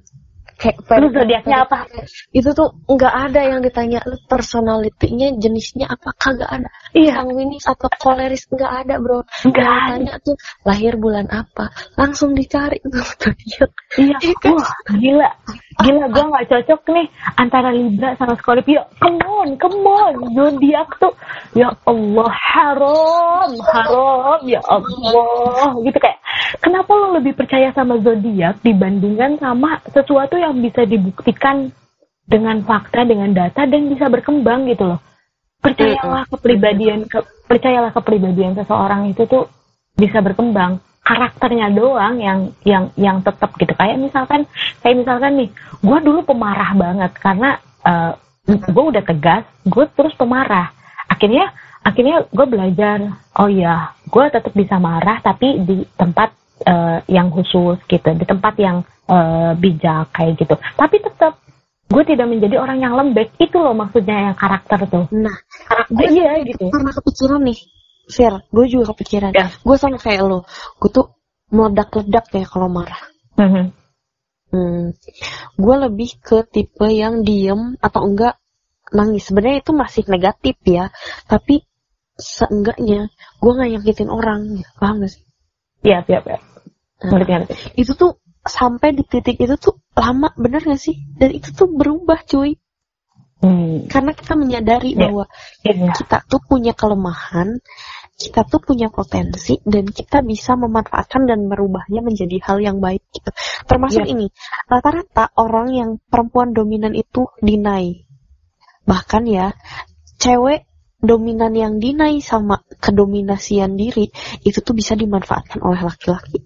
kayak 0.57 0.77
lu 1.01 1.07
zodiaknya 1.13 1.63
apa? 1.63 1.85
Itu 2.33 2.49
tuh 2.57 2.73
nggak 2.89 3.15
ada 3.29 3.41
yang 3.45 3.59
ditanya 3.61 4.01
lu 4.09 4.17
personalitinya 4.25 5.37
jenisnya 5.37 5.85
apa? 5.89 6.09
Kagak 6.17 6.49
ada. 6.49 6.69
Iya. 6.97 7.21
sanguinis 7.21 7.65
atau 7.65 7.89
koleris 7.97 8.49
nggak 8.49 8.73
ada 8.85 8.95
bro. 8.97 9.21
Nggak 9.45 9.65
ditanya 9.65 10.13
tuh 10.21 10.35
lahir 10.65 10.97
bulan 10.97 11.29
apa? 11.29 11.69
Langsung 11.93 12.33
dicari 12.33 12.81
tuh 12.81 13.05
zodiak 13.21 13.71
iya, 13.97 14.17
iya 14.21 14.35
kan? 14.41 14.53
wah 14.57 14.71
gila. 14.97 15.29
Gila 15.77 16.05
gue 16.09 16.23
nggak 16.25 16.47
cocok 16.49 16.81
nih 16.89 17.07
antara 17.37 17.69
libra 17.69 18.09
sama 18.17 18.33
scorpio. 18.41 18.81
Come 18.97 19.21
on 19.21 19.49
come 19.61 19.81
on. 19.85 20.13
Zodiak 20.33 20.89
tuh 20.97 21.13
ya 21.53 21.69
allah 21.85 22.31
haram 22.33 23.49
haram 23.61 24.41
ya 24.45 24.61
allah. 24.65 25.77
Gitu 25.85 25.97
kayak 26.01 26.17
kenapa 26.61 26.91
lo 26.97 27.17
lebih 27.21 27.37
percaya 27.37 27.69
sama 27.77 28.01
zodiak 28.01 28.57
dibandingkan 28.65 29.37
sama 29.37 29.77
sesuatu 29.93 30.39
yang 30.39 30.46
yang 30.49 30.59
bisa 30.63 30.87
dibuktikan 30.87 31.69
dengan 32.27 32.59
fakta, 32.67 33.07
dengan 33.07 33.31
data 33.31 33.63
dan 33.63 33.87
bisa 33.87 34.11
berkembang 34.11 34.67
gitu 34.67 34.95
loh. 34.95 34.99
Percayalah 35.63 36.27
kepribadian 36.27 37.07
ke, 37.07 37.23
percayalah 37.47 37.91
kepribadian 37.95 38.53
seseorang 38.53 39.09
itu 39.09 39.23
tuh 39.25 39.47
bisa 39.95 40.19
berkembang. 40.19 40.83
Karakternya 41.07 41.71
doang 41.71 42.19
yang 42.19 42.51
yang 42.67 42.91
yang 42.99 43.17
tetap 43.23 43.55
gitu. 43.55 43.71
Kayak 43.71 43.95
misalkan 43.95 44.43
kayak 44.83 44.95
misalkan 44.99 45.31
nih, 45.39 45.49
gue 45.79 45.99
dulu 46.03 46.19
pemarah 46.27 46.75
banget 46.75 47.11
karena 47.15 47.49
uh, 47.87 48.11
eh, 48.51 48.59
gue 48.59 48.83
udah 48.91 49.03
tegas, 49.07 49.47
gue 49.63 49.85
terus 49.95 50.11
pemarah. 50.19 50.75
Akhirnya 51.07 51.55
akhirnya 51.79 52.27
gue 52.27 52.45
belajar, 52.51 53.23
oh 53.39 53.47
ya, 53.47 53.95
gue 54.03 54.23
tetap 54.27 54.51
bisa 54.51 54.75
marah 54.75 55.23
tapi 55.23 55.63
di 55.63 55.87
tempat 55.95 56.35
uh, 56.67 56.99
yang 57.07 57.31
khusus 57.31 57.79
gitu, 57.87 58.09
di 58.11 58.25
tempat 58.27 58.53
yang 58.59 58.83
uh, 59.07 59.55
bijak 59.55 60.11
kayak 60.11 60.35
gitu. 60.35 60.59
Tapi 60.75 60.99
tetap 60.99 61.39
gue 61.87 62.03
tidak 62.03 62.27
menjadi 62.27 62.59
orang 62.59 62.83
yang 62.83 62.93
lembek. 62.93 63.33
Itu 63.39 63.63
loh 63.63 63.73
maksudnya 63.73 64.31
yang 64.31 64.35
karakter 64.35 64.85
tuh. 64.91 65.05
Nah 65.15 65.35
karakter 65.67 66.03
iya 66.11 66.43
gitu. 66.43 66.67
karena 66.67 66.91
kepikiran 66.91 67.41
nih 67.47 67.59
Fir. 68.07 68.33
Gue 68.51 68.65
juga 68.67 68.91
kepikiran. 68.95 69.31
Ya. 69.33 69.47
gue 69.51 69.75
sama 69.79 69.97
kayak 69.99 70.23
lo. 70.27 70.43
Gue 70.79 70.91
tuh 70.91 71.07
meledak-ledak 71.51 72.27
ya 72.35 72.45
kalau 72.45 72.67
marah. 72.67 73.01
Mm 73.39 73.49
-hmm. 73.49 73.65
hmm, 74.49 74.83
gue 75.59 75.75
lebih 75.87 76.09
ke 76.19 76.41
tipe 76.49 76.87
yang 76.89 77.23
diem 77.23 77.79
atau 77.79 78.03
enggak 78.03 78.35
nangis. 78.91 79.31
Sebenarnya 79.31 79.63
itu 79.63 79.71
masih 79.71 80.03
negatif 80.11 80.55
ya 80.67 80.91
tapi 81.27 81.63
seenggaknya 82.17 83.13
gue 83.39 83.51
nggak 83.51 83.69
nyakitin 83.79 84.09
orang. 84.11 84.59
Paham 84.75 85.05
gak 85.05 85.15
sih? 85.15 85.23
Iya 85.85 86.03
iya 86.09 86.19
iya 86.25 86.56
nah, 87.03 87.45
itu 87.77 87.91
tuh 87.93 88.17
sampai 88.47 88.95
di 88.95 89.03
titik 89.03 89.37
itu 89.37 89.55
tuh 89.59 89.77
lama 89.93 90.31
bener 90.39 90.63
gak 90.63 90.79
sih 90.79 90.97
dan 91.19 91.35
itu 91.35 91.51
tuh 91.53 91.67
berubah 91.69 92.23
cuy 92.23 92.55
hmm. 93.43 93.91
karena 93.91 94.11
kita 94.15 94.33
menyadari 94.33 94.95
yeah. 94.95 95.01
bahwa 95.05 95.23
yeah. 95.61 95.93
kita 95.93 96.23
tuh 96.25 96.41
punya 96.41 96.73
kelemahan 96.73 97.59
kita 98.17 98.49
tuh 98.49 98.57
punya 98.57 98.89
potensi 98.89 99.61
dan 99.61 99.85
kita 99.85 100.25
bisa 100.25 100.57
memanfaatkan 100.57 101.29
dan 101.29 101.45
merubahnya 101.45 102.01
menjadi 102.01 102.41
hal 102.41 102.57
yang 102.57 102.81
baik 102.81 103.05
gitu 103.13 103.29
termasuk 103.69 104.07
yeah. 104.07 104.13
ini 104.17 104.27
rata-rata 104.65 105.29
orang 105.37 105.67
yang 105.75 105.89
perempuan 106.09 106.55
dominan 106.55 106.97
itu 106.97 107.29
dinai 107.43 108.07
bahkan 108.87 109.27
ya 109.27 109.53
cewek 110.17 110.65
dominan 110.97 111.53
yang 111.53 111.77
dinai 111.77 112.25
sama 112.25 112.65
kedominasian 112.81 113.77
diri 113.77 114.09
itu 114.41 114.59
tuh 114.65 114.73
bisa 114.73 114.97
dimanfaatkan 114.97 115.61
oleh 115.61 115.85
laki-laki 115.85 116.41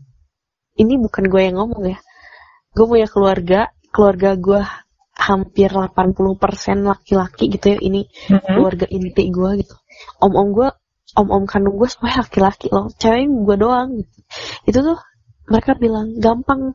ini 0.80 0.94
bukan 1.00 1.28
gue 1.28 1.42
yang 1.42 1.58
ngomong 1.60 1.84
ya. 1.92 2.00
Gue 2.72 2.86
punya 2.88 3.08
keluarga 3.10 3.60
keluarga 3.92 4.40
gue 4.40 4.62
hampir 5.22 5.70
80% 5.70 6.88
laki-laki 6.88 7.52
gitu 7.52 7.66
ya. 7.76 7.78
Ini 7.78 8.02
mm-hmm. 8.08 8.48
keluarga 8.56 8.86
inti 8.88 9.24
gue 9.28 9.50
gitu. 9.62 9.76
Om-om 10.24 10.48
gue 10.56 10.70
om-om 11.20 11.44
kandung 11.44 11.76
gue 11.76 11.90
semuanya 11.92 12.24
laki-laki 12.24 12.72
loh. 12.72 12.88
Cewek 12.96 13.28
gue 13.28 13.58
doang 13.60 14.00
gitu. 14.00 14.18
itu 14.66 14.80
tuh 14.80 14.98
mereka 15.52 15.76
bilang 15.76 16.16
gampang 16.18 16.74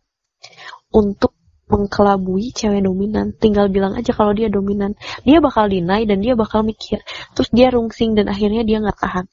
untuk 0.92 1.32
mengkelabui 1.66 2.54
cewek 2.54 2.85
dominan. 2.85 3.35
Tinggal 3.35 3.72
bilang 3.72 3.98
aja 3.98 4.14
kalau 4.14 4.37
dia 4.37 4.46
dominan. 4.46 4.94
Dia 5.26 5.42
bakal 5.42 5.66
dinai 5.72 6.06
dan 6.06 6.22
dia 6.22 6.38
bakal 6.38 6.62
mikir. 6.62 7.02
Terus 7.35 7.48
dia 7.50 7.72
rungsing 7.74 8.14
dan 8.14 8.30
akhirnya 8.30 8.62
dia 8.62 8.78
nggak 8.78 8.98
tahan. 9.00 9.26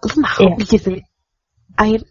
Lu 0.00 0.14
mau 0.18 0.40
yeah. 0.40 0.56
gitu 0.64 0.96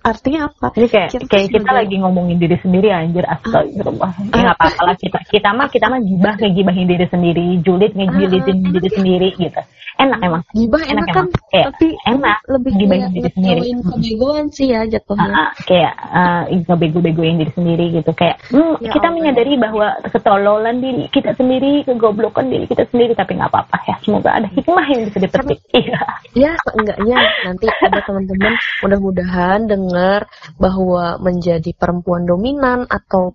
artinya 0.02 0.50
apa? 0.50 0.74
Jadi 0.74 0.88
kayak 0.90 1.10
kita 1.14 1.26
kayak 1.30 1.48
kita 1.54 1.72
lagi 1.72 1.96
ngomongin 2.02 2.38
diri 2.42 2.58
sendiri 2.58 2.90
anjir 2.90 3.26
astagfirullah. 3.28 4.12
Ah. 4.12 4.34
Ya 4.34 4.40
nggak 4.50 4.58
apa-apa 4.58 4.82
lah 4.88 4.96
kita 4.98 5.20
kita 5.30 5.50
mah 5.54 5.68
kita 5.70 5.86
mah 5.92 6.00
gibah 6.02 6.36
ngegibahin 6.42 6.88
diri 6.90 7.06
sendiri, 7.10 7.46
julid 7.62 7.92
ngejulitin 7.94 8.58
ah, 8.66 8.72
diri 8.74 8.90
sendiri 8.90 9.30
gitu. 9.38 9.62
Enak 10.00 10.20
emang. 10.24 10.42
Gibah 10.56 10.84
enak, 10.88 10.96
enak 10.96 11.08
kan, 11.12 11.26
kayak, 11.52 11.66
tapi 11.76 11.88
enak 12.08 12.38
lebih 12.48 12.72
gibahin 12.80 13.12
diri 13.12 13.30
sendiri. 13.36 13.62
kebegoan 13.84 14.46
sih 14.56 14.72
ya 14.72 14.88
jatuhnya. 14.88 15.28
Uh, 15.28 15.36
uh, 15.44 15.52
kayak 15.68 15.94
uh, 16.00 16.44
ngebego-begoin 16.48 17.36
diri 17.44 17.52
sendiri 17.52 17.86
gitu. 18.00 18.12
Kayak 18.16 18.40
hmm, 18.48 18.80
ya, 18.80 18.96
kita 18.96 19.12
Allah. 19.12 19.18
menyadari 19.20 19.54
bahwa 19.60 19.88
ketololan 20.08 20.76
diri 20.80 21.04
kita 21.12 21.36
sendiri, 21.36 21.84
kegoblokan 21.84 22.48
diri 22.48 22.66
kita 22.66 22.88
sendiri 22.88 23.12
tapi 23.12 23.36
nggak 23.36 23.52
apa-apa 23.52 23.78
ya. 23.86 23.96
Semoga 24.02 24.30
ada 24.40 24.48
hikmah 24.48 24.88
yang 24.88 25.02
bisa 25.12 25.20
dipetik. 25.20 25.60
Iya. 25.70 26.02
Ya, 26.38 26.52
enggaknya 26.76 27.18
nanti 27.46 27.66
ada 27.68 28.00
teman-teman 28.06 28.54
mudah-mudahan 28.86 29.49
dengar 29.58 30.30
bahwa 30.62 31.18
menjadi 31.18 31.74
perempuan 31.74 32.30
dominan 32.30 32.86
atau 32.86 33.34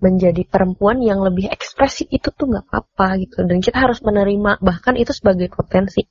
menjadi 0.00 0.48
perempuan 0.48 1.04
yang 1.04 1.20
lebih 1.20 1.52
ekspresif 1.52 2.08
itu 2.08 2.32
tuh 2.32 2.48
nggak 2.48 2.64
apa-apa 2.70 3.20
gitu. 3.20 3.44
Dan 3.44 3.60
kita 3.60 3.82
harus 3.84 4.00
menerima 4.00 4.62
bahkan 4.62 4.96
itu 4.96 5.12
sebagai 5.12 5.52
potensi. 5.52 6.06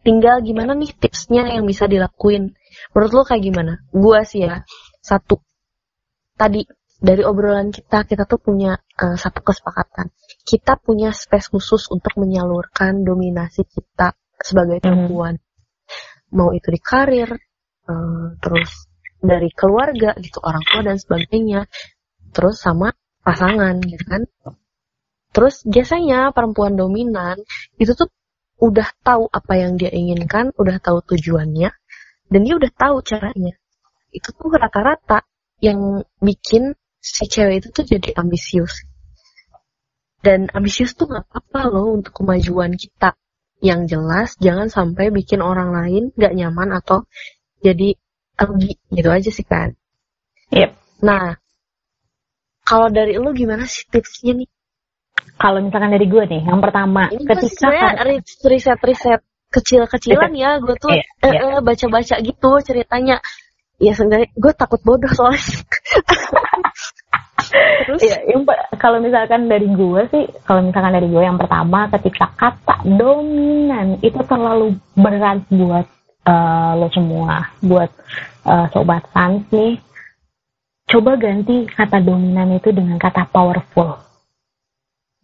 Tinggal 0.00 0.40
gimana 0.40 0.72
nih 0.72 0.96
tipsnya 0.96 1.52
yang 1.52 1.68
bisa 1.68 1.84
dilakuin. 1.84 2.56
Menurut 2.96 3.12
lo 3.12 3.22
kayak 3.28 3.42
gimana? 3.44 3.72
Gua 3.92 4.24
sih 4.24 4.48
ya 4.48 4.64
satu. 5.04 5.36
Tadi 6.40 6.64
dari 7.00 7.20
obrolan 7.20 7.68
kita 7.68 8.08
kita 8.08 8.24
tuh 8.24 8.40
punya 8.40 8.76
uh, 8.76 9.16
satu 9.16 9.44
kesepakatan. 9.44 10.08
Kita 10.40 10.80
punya 10.80 11.12
space 11.12 11.52
khusus 11.52 11.92
untuk 11.92 12.16
menyalurkan 12.16 13.04
dominasi 13.04 13.68
kita 13.68 14.16
sebagai 14.40 14.80
mhm. 14.80 14.84
perempuan. 14.84 15.34
Hmm. 15.36 15.48
mau 16.30 16.54
itu 16.54 16.70
di 16.70 16.78
karir 16.78 17.49
uh, 17.90 18.38
terus 18.38 18.86
dari 19.18 19.50
keluarga 19.50 20.14
gitu 20.22 20.38
orang 20.46 20.62
tua 20.62 20.80
dan 20.86 20.96
sebagainya. 20.96 21.66
Terus 22.30 22.62
sama 22.62 22.94
pasangan 23.26 23.82
gitu 23.82 24.04
kan. 24.06 24.22
Terus 25.30 25.62
biasanya 25.66 26.30
perempuan 26.30 26.74
dominan 26.78 27.38
itu 27.78 27.92
tuh 27.94 28.10
udah 28.60 28.88
tahu 29.02 29.26
apa 29.30 29.54
yang 29.56 29.80
dia 29.80 29.88
inginkan 29.90 30.52
udah 30.54 30.78
tahu 30.78 31.00
tujuannya 31.02 31.70
dan 32.30 32.40
dia 32.46 32.54
udah 32.54 32.72
tahu 32.74 33.02
caranya. 33.02 33.54
Itu 34.10 34.30
tuh 34.34 34.50
rata-rata 34.54 35.26
yang 35.62 36.02
bikin 36.18 36.74
si 37.00 37.24
cewek 37.26 37.64
itu 37.64 37.68
tuh 37.70 37.84
jadi 37.86 38.14
ambisius. 38.18 38.86
Dan 40.20 40.52
ambisius 40.52 40.92
tuh 40.92 41.08
gak 41.08 41.24
apa-apa 41.32 41.60
loh 41.72 41.96
untuk 41.96 42.12
kemajuan 42.12 42.76
kita. 42.76 43.16
Yang 43.60 43.96
jelas 43.96 44.28
jangan 44.40 44.68
sampai 44.68 45.08
bikin 45.12 45.40
orang 45.40 45.72
lain 45.72 46.12
gak 46.16 46.32
nyaman 46.36 46.76
atau 46.76 47.08
jadi 47.60 47.96
rugi 48.40 48.72
gitu 48.92 49.08
aja 49.12 49.30
sih 49.30 49.44
kan 49.44 49.76
yep. 50.52 50.76
nah 51.04 51.40
kalau 52.70 52.86
dari 52.86 53.18
lu 53.18 53.34
gimana 53.34 53.66
sih 53.66 53.82
tipsnya 53.90 54.38
nih? 54.38 54.48
Kalau 55.34 55.58
misalkan 55.58 55.90
dari 55.90 56.06
gue 56.06 56.22
nih, 56.22 56.46
yang 56.46 56.62
pertama, 56.62 57.10
Ini 57.10 57.26
ketika 57.26 57.98
riset-riset 58.46 59.26
kecil-kecilan 59.50 60.30
ya, 60.38 60.62
gue 60.62 60.78
tuh 60.78 60.94
iya, 60.94 61.02
eh, 61.26 61.34
iya. 61.34 61.58
Eh, 61.58 61.60
baca-baca 61.66 62.16
gitu 62.22 62.50
ceritanya. 62.62 63.18
Ya 63.80 63.96
sebenarnya 63.98 64.30
gue 64.38 64.52
takut 64.54 64.78
bodoh 64.86 65.10
soalnya. 65.10 65.42
Terus? 67.50 68.00
Ya, 68.06 68.22
yang, 68.30 68.46
kalau 68.78 69.02
misalkan 69.02 69.50
dari 69.50 69.66
gue 69.66 70.02
sih, 70.14 70.30
kalau 70.46 70.62
misalkan 70.62 70.94
dari 70.94 71.10
gue 71.10 71.22
yang 71.24 71.40
pertama, 71.40 71.90
ketika 71.98 72.30
kata 72.38 72.86
dominan 72.86 73.98
itu 74.04 74.20
terlalu 74.28 74.78
berat 74.94 75.42
buat 75.50 75.88
uh, 76.26 76.72
lo 76.76 76.88
semua, 76.92 77.52
buat 77.60 77.90
uh, 78.44 78.66
sobat 78.72 79.04
sans 79.14 79.44
nih, 79.52 79.80
coba 80.90 81.14
ganti 81.16 81.68
kata 81.70 82.02
dominan 82.02 82.56
itu 82.58 82.74
dengan 82.74 82.98
kata 82.98 83.28
powerful. 83.30 84.00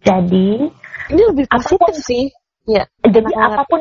Jadi 0.06 0.70
ini 1.10 1.22
lebih 1.26 1.50
positif 1.50 1.82
apa 1.82 1.90
pun, 1.90 1.94
sih. 1.98 2.24
Ya, 2.66 2.82
jadi 3.06 3.30
apa 3.38 3.62
pun 3.70 3.80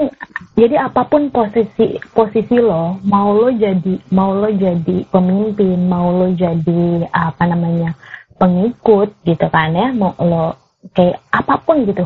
jadi 0.53 0.75
apa 0.77 1.09
pun 1.09 1.33
posisi 1.33 1.97
posisi 2.13 2.57
lo, 2.61 3.01
mau 3.01 3.33
lo 3.33 3.49
jadi 3.49 3.97
mau 4.13 4.33
lo 4.33 4.49
jadi 4.53 5.09
pemimpin, 5.09 5.89
mau 5.89 6.13
lo 6.13 6.29
jadi 6.33 7.09
apa 7.09 7.49
namanya 7.49 7.97
pengikut 8.37 9.13
gitu 9.25 9.45
kan 9.49 9.73
ya, 9.73 9.89
mau 9.89 10.13
lo 10.21 10.53
kayak 10.93 11.17
apa 11.33 11.57
pun 11.65 11.81
gitu, 11.89 12.05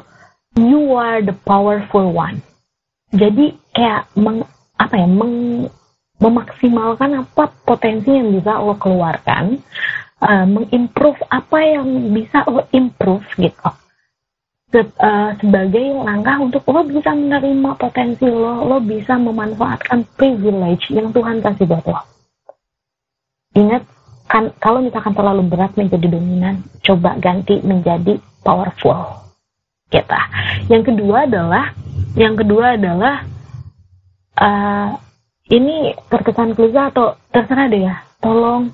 you 0.55 0.95
are 0.95 1.19
the 1.19 1.35
powerful 1.43 2.15
one. 2.15 2.39
Jadi 3.11 3.59
kayak 3.75 4.07
meng, 4.15 4.47
apa 4.79 4.95
ya 4.95 5.07
meng, 5.11 5.67
memaksimalkan 6.23 7.27
apa 7.27 7.51
potensi 7.67 8.15
yang 8.15 8.31
bisa 8.31 8.55
lo 8.63 8.79
keluarkan, 8.79 9.59
uh, 10.23 10.45
mengimprove 10.47 11.19
apa 11.27 11.59
yang 11.59 11.87
bisa 12.15 12.47
lo 12.47 12.63
improve 12.71 13.27
gitu. 13.35 13.69
Se 14.69 14.85
uh, 14.85 15.33
sebagai 15.41 15.97
langkah 15.99 16.39
untuk 16.39 16.63
lo 16.69 16.85
bisa 16.87 17.11
menerima 17.11 17.75
potensi 17.75 18.23
lo, 18.29 18.63
lo 18.63 18.79
bisa 18.79 19.19
memanfaatkan 19.19 20.07
privilege 20.15 20.87
yang 20.93 21.11
Tuhan 21.11 21.43
kasih 21.43 21.65
buat 21.67 21.83
lo. 21.83 22.01
Ingat, 23.57 23.83
kan 24.29 24.53
kalau 24.61 24.85
misalkan 24.85 25.17
terlalu 25.17 25.41
berat 25.49 25.73
menjadi 25.73 26.05
dominan, 26.05 26.61
coba 26.85 27.17
ganti 27.17 27.57
menjadi 27.65 28.21
powerful. 28.45 29.25
Gitu. 29.89 30.19
Yang 30.69 30.93
kedua 30.93 31.25
adalah, 31.25 31.73
yang 32.13 32.37
kedua 32.37 32.77
adalah 32.77 33.25
uh, 34.39 34.89
ini 35.49 35.93
terkesan 36.07 36.55
klise 36.55 36.79
atau 36.79 37.19
terserah 37.29 37.67
deh 37.67 37.81
ya. 37.85 37.95
Tolong 38.23 38.71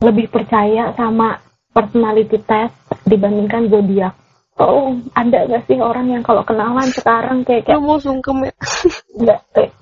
lebih 0.00 0.32
percaya 0.32 0.92
sama 0.96 1.40
personality 1.74 2.40
test 2.42 2.74
dibandingkan 3.04 3.68
zodiak. 3.68 4.14
Oh 4.54 4.94
ada 5.18 5.50
gak 5.50 5.66
sih 5.66 5.82
orang 5.82 6.14
yang 6.14 6.22
kalau 6.22 6.46
kenalan 6.46 6.86
sekarang 6.94 7.42
kayak 7.42 7.66
kayak 7.66 7.82
mau 7.82 7.98
sungkem 7.98 8.46
ya? 8.46 8.52
Enggak, 9.18 9.40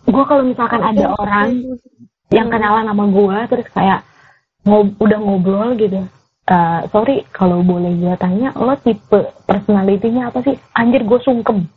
gue 0.09 0.25
kalau 0.25 0.45
misalkan 0.49 0.81
ada 0.81 1.13
orang 1.13 1.77
yang 2.33 2.49
kenalan 2.49 2.89
sama 2.89 3.05
gue 3.13 3.37
terus 3.53 3.69
kayak 3.77 4.01
ngob 4.65 4.97
udah 4.97 5.19
ngobrol 5.21 5.77
gitu. 5.77 6.01
Uh, 6.49 6.83
sorry 6.91 7.23
kalau 7.31 7.61
boleh 7.63 7.93
gue 8.01 8.17
tanya 8.17 8.51
lo 8.57 8.73
tipe 8.81 9.29
personalitinya 9.45 10.33
apa 10.33 10.41
sih? 10.41 10.57
Anjir 10.73 11.05
gue 11.05 11.21
sungkem 11.21 11.69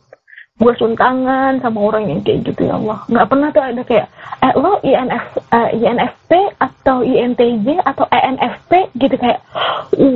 gue 0.56 0.72
suntangan 0.80 1.60
sama 1.60 1.78
orang 1.84 2.08
yang 2.08 2.20
kayak 2.24 2.48
gitu 2.48 2.64
ya 2.64 2.80
Allah. 2.80 3.04
Nggak 3.12 3.28
pernah 3.28 3.48
tuh 3.52 3.64
ada 3.64 3.82
kayak 3.84 4.06
eh 4.40 4.54
lo 4.56 4.72
INF 4.80 5.24
uh, 5.52 5.68
eh, 5.68 5.68
INFP 5.76 6.30
atau 6.56 6.96
INTJ 7.04 7.66
atau 7.84 8.04
ENFP 8.08 8.72
gitu 8.96 9.14
kayak 9.20 9.44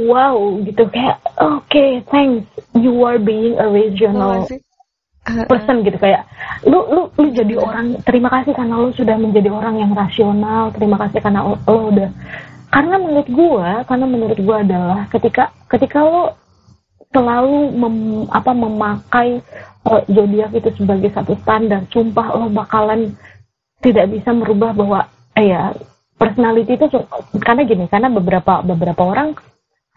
wow 0.09 0.37
gitu. 0.65 0.89
Kayak 0.89 1.21
oke 1.37 1.69
okay, 1.69 2.01
thanks. 2.09 2.49
You 2.73 2.97
are 3.05 3.21
being 3.21 3.61
a 3.61 3.69
regional 3.69 4.49
oh, 4.49 5.45
person 5.45 5.85
gitu 5.85 6.01
kayak 6.01 6.25
lu 6.65 6.81
lu 6.89 7.03
lu 7.21 7.29
jadi 7.29 7.55
orang 7.61 8.01
terima 8.09 8.33
kasih 8.33 8.57
karena 8.57 8.75
lu 8.81 8.91
sudah 8.97 9.17
menjadi 9.21 9.53
orang 9.53 9.77
yang 9.77 9.93
rasional 9.93 10.73
terima 10.73 10.97
kasih 11.05 11.21
karena 11.21 11.45
lo, 11.45 11.55
lo 11.69 11.93
udah 11.93 12.09
karena 12.71 12.97
menurut 12.97 13.29
gue 13.29 13.69
karena 13.85 14.07
menurut 14.07 14.39
gue 14.39 14.57
adalah 14.57 15.05
ketika 15.13 15.53
ketika 15.69 15.99
lo 16.01 16.39
selalu 17.11 17.75
mem, 17.75 17.97
apa 18.31 18.53
memakai 18.55 19.43
uh, 19.87 20.03
zodiak 20.07 20.55
itu 20.55 20.71
sebagai 20.79 21.11
satu 21.11 21.35
standar 21.43 21.83
sumpah 21.91 22.39
lo 22.39 22.47
bakalan 22.51 23.15
tidak 23.83 24.13
bisa 24.15 24.31
merubah 24.31 24.71
bahwa 24.71 25.01
eh 25.35 25.51
ya 25.51 25.75
personality 26.15 26.77
itu 26.77 26.87
karena 27.41 27.63
gini 27.67 27.85
karena 27.89 28.13
beberapa 28.13 28.63
beberapa 28.63 29.03
orang 29.03 29.35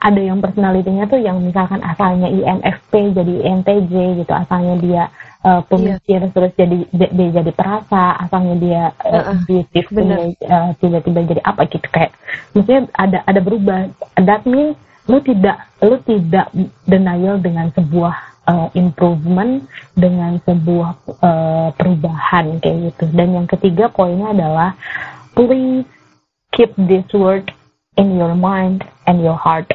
ada 0.04 0.20
yang 0.20 0.44
personalitinya 0.44 1.08
tuh 1.08 1.22
yang 1.22 1.40
misalkan 1.40 1.80
asalnya 1.80 2.28
INFP 2.28 3.16
jadi 3.16 3.36
INTJ 3.48 3.94
gitu 4.20 4.34
asalnya 4.36 4.76
dia 4.84 5.04
uh, 5.48 5.62
pemikir 5.64 6.28
yeah. 6.28 6.32
terus 6.32 6.52
jadi 6.60 6.78
dia 6.92 7.30
jadi 7.40 7.52
perasa 7.56 8.20
asalnya 8.20 8.56
dia 8.60 8.82
uh, 9.00 9.32
intuitif 9.32 9.88
uh, 9.96 10.76
tiba-tiba 10.76 11.20
jadi 11.24 11.42
apa 11.48 11.62
gitu 11.72 11.88
kayak 11.88 12.12
maksudnya 12.52 12.92
ada 13.00 13.24
ada 13.24 13.40
berubah. 13.40 13.96
That 14.20 14.44
means 14.44 14.76
lu 15.08 15.20
tidak 15.20 15.68
lu 15.84 16.00
tidak 16.08 16.48
denial 16.88 17.36
dengan 17.40 17.68
sebuah 17.76 18.16
uh, 18.48 18.68
improvement 18.76 19.64
dengan 19.96 20.40
sebuah 20.44 20.90
uh, 21.20 21.70
perubahan 21.76 22.60
kayak 22.60 22.94
gitu. 22.94 23.06
Dan 23.12 23.36
yang 23.36 23.48
ketiga 23.48 23.92
poinnya 23.92 24.32
adalah 24.32 24.76
please 25.36 25.88
keep 26.56 26.72
this 26.78 27.08
word 27.12 27.50
in 27.98 28.16
your 28.16 28.36
mind 28.38 28.86
and 29.10 29.20
your 29.20 29.38
heart. 29.38 29.68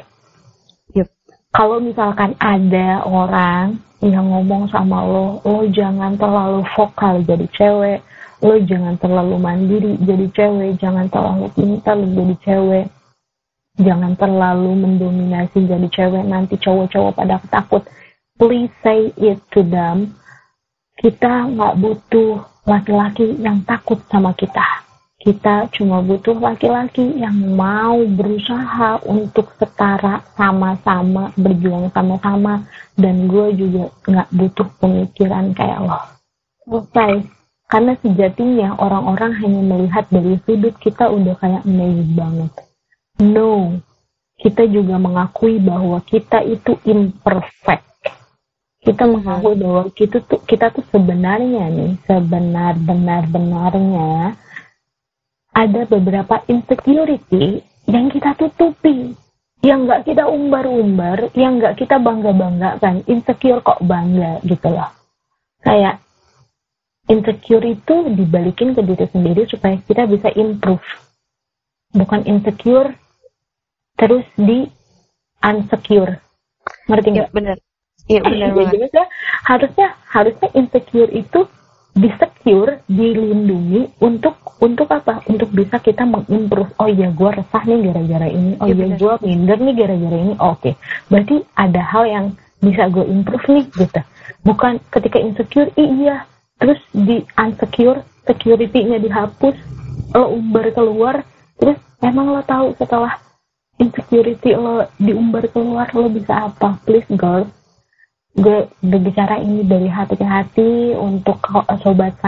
Yep. 0.94 1.08
Kalau 1.52 1.78
misalkan 1.82 2.32
ada 2.40 3.04
orang 3.04 3.82
yang 3.98 4.30
ngomong 4.30 4.70
sama 4.70 5.02
lo, 5.02 5.42
lo 5.42 5.66
jangan 5.74 6.14
terlalu 6.14 6.62
vokal 6.78 7.18
jadi 7.26 7.46
cewek, 7.50 7.98
lo 8.46 8.54
jangan 8.62 8.94
terlalu 9.02 9.36
mandiri 9.42 9.92
jadi 10.06 10.26
cewek, 10.30 10.78
jangan 10.78 11.10
terlalu 11.10 11.50
pintar 11.58 11.98
jadi 11.98 12.34
cewek, 12.46 12.86
jangan 13.78 14.18
terlalu 14.18 14.74
mendominasi 14.74 15.64
jadi 15.64 15.88
cewek, 15.88 16.24
nanti 16.26 16.58
cowok-cowok 16.58 17.12
pada 17.14 17.38
takut 17.48 17.86
please 18.38 18.70
say 18.86 19.10
it 19.18 19.42
to 19.50 19.66
them. 19.66 20.14
Kita 20.98 21.50
nggak 21.50 21.78
butuh 21.78 22.42
laki-laki 22.66 23.38
yang 23.42 23.62
takut 23.66 23.98
sama 24.06 24.34
kita. 24.34 24.86
Kita 25.18 25.66
cuma 25.74 25.98
butuh 25.98 26.38
laki-laki 26.38 27.18
yang 27.18 27.34
mau 27.58 27.98
berusaha 28.06 29.02
untuk 29.02 29.50
setara 29.58 30.22
sama-sama, 30.38 31.34
berjuang 31.34 31.90
sama-sama. 31.90 32.62
Dan 32.94 33.26
gue 33.26 33.50
juga 33.58 33.90
nggak 34.06 34.30
butuh 34.30 34.68
pemikiran 34.78 35.50
kayak 35.54 35.82
lo. 35.82 35.98
Selesai. 36.66 37.26
Karena 37.68 37.92
sejatinya 38.00 38.80
orang-orang 38.80 39.34
hanya 39.44 39.60
melihat 39.60 40.08
dari 40.08 40.40
sudut 40.46 40.72
kita 40.80 41.10
udah 41.10 41.36
kayak 41.36 41.66
amazing 41.68 42.16
banget. 42.16 42.67
No, 43.18 43.82
kita 44.38 44.66
juga 44.70 44.94
mengakui 44.96 45.58
bahwa 45.58 45.98
kita 46.06 46.46
itu 46.46 46.78
imperfect 46.86 47.88
kita 48.88 49.04
mengakui 49.04 49.58
bahwa 49.58 49.90
kita 49.92 50.22
tuh 50.24 50.40
kita 50.48 50.70
tuh 50.72 50.86
sebenarnya 50.88 51.68
nih 51.68 51.92
sebenar-benar 52.06 53.28
benarnya 53.28 54.38
ada 55.52 55.82
beberapa 55.84 56.40
insecurity 56.46 57.60
yang 57.84 58.08
kita 58.08 58.32
tutupi 58.38 59.12
yang 59.58 59.90
nggak 59.90 60.06
kita 60.06 60.22
umbar-umbar, 60.30 61.34
yang 61.34 61.58
nggak 61.58 61.82
kita 61.82 61.98
bangga-banggakan, 61.98 63.02
insecure 63.10 63.58
kok 63.58 63.82
bangga 63.82 64.38
gitu 64.46 64.70
loh. 64.70 64.86
Kayak 65.58 65.98
insecure 67.10 67.66
itu 67.66 67.94
dibalikin 68.14 68.78
ke 68.78 68.86
diri 68.86 69.06
sendiri 69.10 69.42
supaya 69.50 69.82
kita 69.82 70.06
bisa 70.06 70.30
improve. 70.38 70.86
Bukan 71.90 72.22
insecure 72.30 72.94
terus 73.98 74.24
di 74.38 74.70
unsecure. 75.42 76.22
Ngerti 76.88 77.08
nggak? 77.12 77.30
Ya, 77.32 77.34
bener. 77.34 77.56
Iya 78.08 78.24
benar 78.24 78.56
Jadi 78.56 78.76
misalnya, 78.88 79.08
harusnya 79.44 79.88
harusnya 80.08 80.48
insecure 80.56 81.12
itu 81.12 81.44
disecure, 81.92 82.80
dilindungi 82.88 84.00
untuk 84.00 84.38
untuk 84.62 84.88
apa? 84.88 85.20
Untuk 85.28 85.52
bisa 85.52 85.76
kita 85.82 86.08
mengimprove. 86.08 86.72
Oh 86.80 86.88
iya, 86.88 87.12
gue 87.12 87.30
resah 87.36 87.62
nih 87.68 87.90
gara-gara 87.90 88.28
ini. 88.32 88.56
Oh 88.62 88.64
Iya, 88.64 88.72
iya, 88.72 88.80
benar. 88.80 88.98
gue 89.02 89.14
minder 89.28 89.58
nih 89.60 89.74
gara-gara 89.76 90.16
ini. 90.16 90.34
Oke, 90.40 90.70
berarti 91.12 91.36
ada 91.58 91.82
hal 91.84 92.04
yang 92.08 92.24
bisa 92.64 92.82
gue 92.88 93.04
improve 93.04 93.44
nih 93.50 93.64
gitu. 93.76 94.00
Bukan 94.46 94.80
ketika 94.88 95.18
insecure, 95.20 95.68
"Ih, 95.76 95.90
iya. 96.06 96.24
Terus 96.58 96.80
di 96.90 97.22
unsecure, 97.36 98.02
security-nya 98.24 98.98
dihapus, 98.98 99.54
lo 100.16 100.32
umbar 100.32 100.70
keluar, 100.74 101.14
terus 101.60 101.76
emang 102.02 102.34
lo 102.34 102.42
tahu 102.42 102.74
setelah 102.80 103.14
insecurity 103.78 104.58
lo 104.58 104.90
diumbar 104.98 105.46
keluar 105.54 105.88
lo 105.94 106.10
bisa 106.10 106.50
apa? 106.50 106.76
Please 106.82 107.06
girl, 107.14 107.46
gue 108.34 108.66
berbicara 108.82 109.38
ini 109.42 109.62
dari 109.64 109.86
hati 109.86 110.14
ke 110.18 110.26
hati 110.26 110.70
untuk 110.98 111.38
sobat 111.82 112.18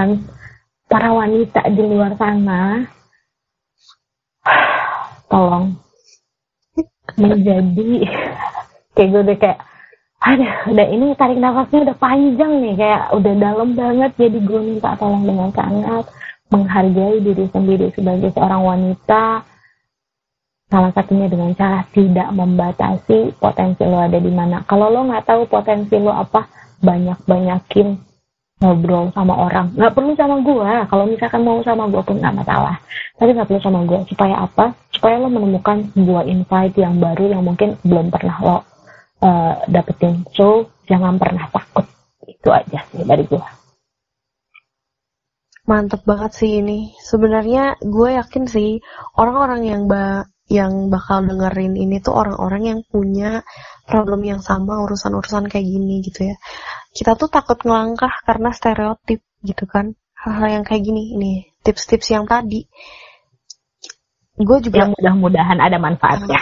para 0.91 1.11
wanita 1.15 1.67
di 1.71 1.83
luar 1.83 2.15
sana. 2.19 2.87
Tolong. 5.31 5.75
Menjadi 7.19 8.07
kayak 8.95 9.09
gue 9.11 9.23
udah 9.27 9.39
kayak 9.39 9.59
aduh 10.21 10.53
udah 10.69 10.87
ini 10.93 11.17
tarik 11.17 11.41
nafasnya 11.41 11.89
udah 11.89 11.97
panjang 11.97 12.53
nih 12.63 12.75
kayak 12.79 13.03
udah 13.15 13.35
dalam 13.39 13.75
banget. 13.75 14.11
Jadi 14.19 14.39
gue 14.43 14.61
minta 14.63 14.95
tolong 14.99 15.27
dengan 15.27 15.51
sangat 15.55 16.07
menghargai 16.51 17.23
diri 17.23 17.47
sendiri 17.55 17.95
sebagai 17.95 18.35
seorang 18.35 18.63
wanita 18.67 19.47
salah 20.71 20.95
satunya 20.95 21.27
dengan 21.27 21.51
cara 21.59 21.83
tidak 21.91 22.31
membatasi 22.31 23.35
potensi 23.43 23.83
lo 23.83 23.99
ada 23.99 24.17
di 24.23 24.31
mana. 24.31 24.63
Kalau 24.65 24.87
lo 24.87 25.03
nggak 25.11 25.27
tahu 25.27 25.43
potensi 25.51 25.99
lo 25.99 26.15
apa, 26.15 26.47
banyak-banyakin 26.79 27.99
ngobrol 28.63 29.11
sama 29.11 29.35
orang. 29.35 29.75
Nggak 29.75 29.93
perlu 29.99 30.13
sama 30.15 30.37
gua. 30.47 30.87
Kalau 30.87 31.05
misalkan 31.11 31.43
mau 31.43 31.59
sama 31.67 31.91
gua 31.91 32.03
pun 32.07 32.23
nggak 32.23 32.37
masalah. 32.39 32.79
Tapi 33.19 33.31
nggak 33.35 33.49
perlu 33.51 33.61
sama 33.61 33.81
gua. 33.83 34.01
Supaya 34.07 34.35
apa? 34.47 34.65
Supaya 34.95 35.19
lo 35.19 35.29
menemukan 35.29 35.91
sebuah 35.91 36.25
insight 36.31 36.79
yang 36.79 37.03
baru 37.03 37.35
yang 37.35 37.43
mungkin 37.43 37.75
belum 37.83 38.15
pernah 38.15 38.37
lo 38.39 38.59
eh, 39.27 39.55
dapetin. 39.67 40.23
So, 40.39 40.71
jangan 40.87 41.19
pernah 41.19 41.51
takut. 41.51 41.85
Itu 42.31 42.55
aja 42.55 42.87
sih 42.95 43.03
dari 43.03 43.27
gua. 43.27 43.59
Mantep 45.67 46.03
banget 46.03 46.33
sih 46.35 46.63
ini. 46.63 46.95
Sebenarnya 46.99 47.79
gue 47.79 48.19
yakin 48.19 48.45
sih 48.51 48.83
orang-orang 49.15 49.63
yang 49.63 49.83
ba 49.87 50.27
yang 50.51 50.91
bakal 50.91 51.23
dengerin 51.23 51.79
ini 51.79 52.03
tuh 52.03 52.19
orang-orang 52.19 52.63
yang 52.67 52.81
punya 52.83 53.47
problem 53.87 54.27
yang 54.27 54.43
sama 54.43 54.83
urusan-urusan 54.83 55.47
kayak 55.47 55.63
gini 55.63 56.03
gitu 56.03 56.35
ya. 56.35 56.37
Kita 56.91 57.15
tuh 57.15 57.31
takut 57.31 57.63
ngelangkah 57.63 58.11
karena 58.27 58.51
stereotip 58.51 59.23
gitu 59.47 59.65
kan. 59.71 59.95
Hal-hal 60.19 60.61
yang 60.61 60.65
kayak 60.67 60.83
gini 60.83 61.15
ini 61.15 61.33
tips-tips 61.63 62.11
yang 62.11 62.27
tadi. 62.27 62.67
Gue 64.35 64.59
juga 64.59 64.85
Yang 64.85 64.99
mudah-mudahan 64.99 65.59
ada 65.63 65.79
manfaatnya. 65.79 66.39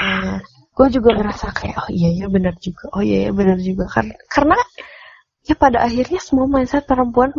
gue 0.79 0.95
juga 0.95 1.11
ngerasa 1.11 1.51
kayak 1.59 1.75
oh 1.75 1.91
iya 1.91 2.23
ya 2.23 2.27
benar 2.31 2.55
juga 2.63 2.87
oh 2.95 3.03
iya 3.03 3.27
ya 3.27 3.31
benar 3.35 3.59
juga 3.59 3.91
kan 3.91 4.15
karena 4.31 4.55
ya 5.43 5.59
pada 5.59 5.83
akhirnya 5.83 6.23
semua 6.23 6.47
mindset 6.47 6.87
perempuan 6.87 7.35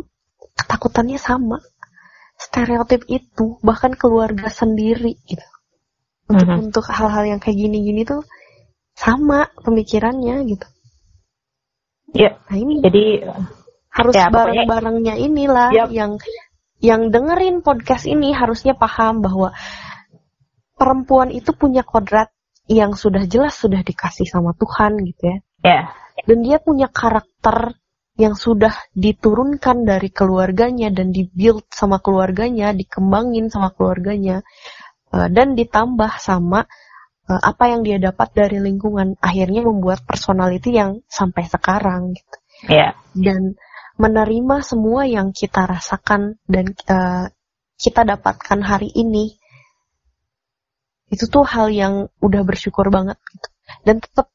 ketakutannya 0.60 1.16
sama 1.16 1.64
stereotip 2.36 3.08
itu 3.08 3.56
bahkan 3.64 3.96
keluarga 3.96 4.52
sendiri 4.52 5.16
gitu 5.24 5.48
untuk 6.30 6.48
Mhm. 6.48 6.58
untuk 6.70 6.86
hal-hal 6.88 7.26
yang 7.26 7.40
kayak 7.42 7.58
gini-gini 7.58 8.06
tuh 8.06 8.22
sama 8.94 9.50
pemikirannya 9.66 10.46
gitu 10.46 10.68
Ya, 12.10 12.42
nah 12.50 12.58
ini 12.58 12.82
jadi 12.82 13.22
harus 13.94 14.18
ya, 14.18 14.34
bareng-barengnya 14.34 15.14
inilah 15.22 15.70
Yap. 15.70 15.90
yang 15.94 16.18
yang 16.82 17.14
dengerin 17.14 17.62
podcast 17.62 18.10
ini 18.10 18.34
harusnya 18.34 18.74
paham 18.74 19.22
bahwa 19.22 19.54
perempuan 20.74 21.30
itu 21.30 21.54
punya 21.54 21.86
kodrat 21.86 22.34
yang 22.66 22.98
sudah 22.98 23.30
jelas 23.30 23.58
sudah 23.58 23.86
dikasih 23.86 24.26
sama 24.26 24.58
Tuhan 24.58 24.98
gitu 25.06 25.22
ya 25.22 25.38
ya, 25.62 25.82
dan 26.26 26.38
dia 26.42 26.58
punya 26.58 26.90
karakter 26.90 27.78
yang 28.20 28.36
sudah 28.36 28.76
diturunkan 28.98 29.88
dari 29.88 30.12
keluarganya 30.12 30.92
dan 30.92 31.16
dibuild 31.16 31.64
sama 31.72 32.04
keluarganya, 32.04 32.76
dikembangin 32.76 33.48
sama 33.48 33.72
keluarganya, 33.72 34.44
dan 35.10 35.58
ditambah 35.58 36.22
sama 36.22 36.70
eh, 37.26 37.42
apa 37.42 37.74
yang 37.74 37.82
dia 37.82 37.98
dapat 37.98 38.30
dari 38.34 38.62
lingkungan, 38.62 39.18
akhirnya 39.20 39.66
membuat 39.66 40.06
personality 40.06 40.78
yang 40.78 41.02
sampai 41.10 41.50
sekarang 41.50 42.14
gitu. 42.14 42.38
ya. 42.70 42.94
Dan 43.14 43.58
menerima 44.00 44.64
semua 44.64 45.04
yang 45.10 45.34
kita 45.34 45.66
rasakan 45.66 46.38
dan 46.46 46.72
eh, 46.74 47.26
kita 47.80 48.06
dapatkan 48.06 48.60
hari 48.62 48.92
ini, 48.94 49.40
itu 51.10 51.26
tuh 51.26 51.42
hal 51.42 51.74
yang 51.74 52.12
udah 52.22 52.42
bersyukur 52.46 52.94
banget 52.94 53.18
gitu. 53.34 53.50
Dan 53.82 54.02
tetap 54.02 54.30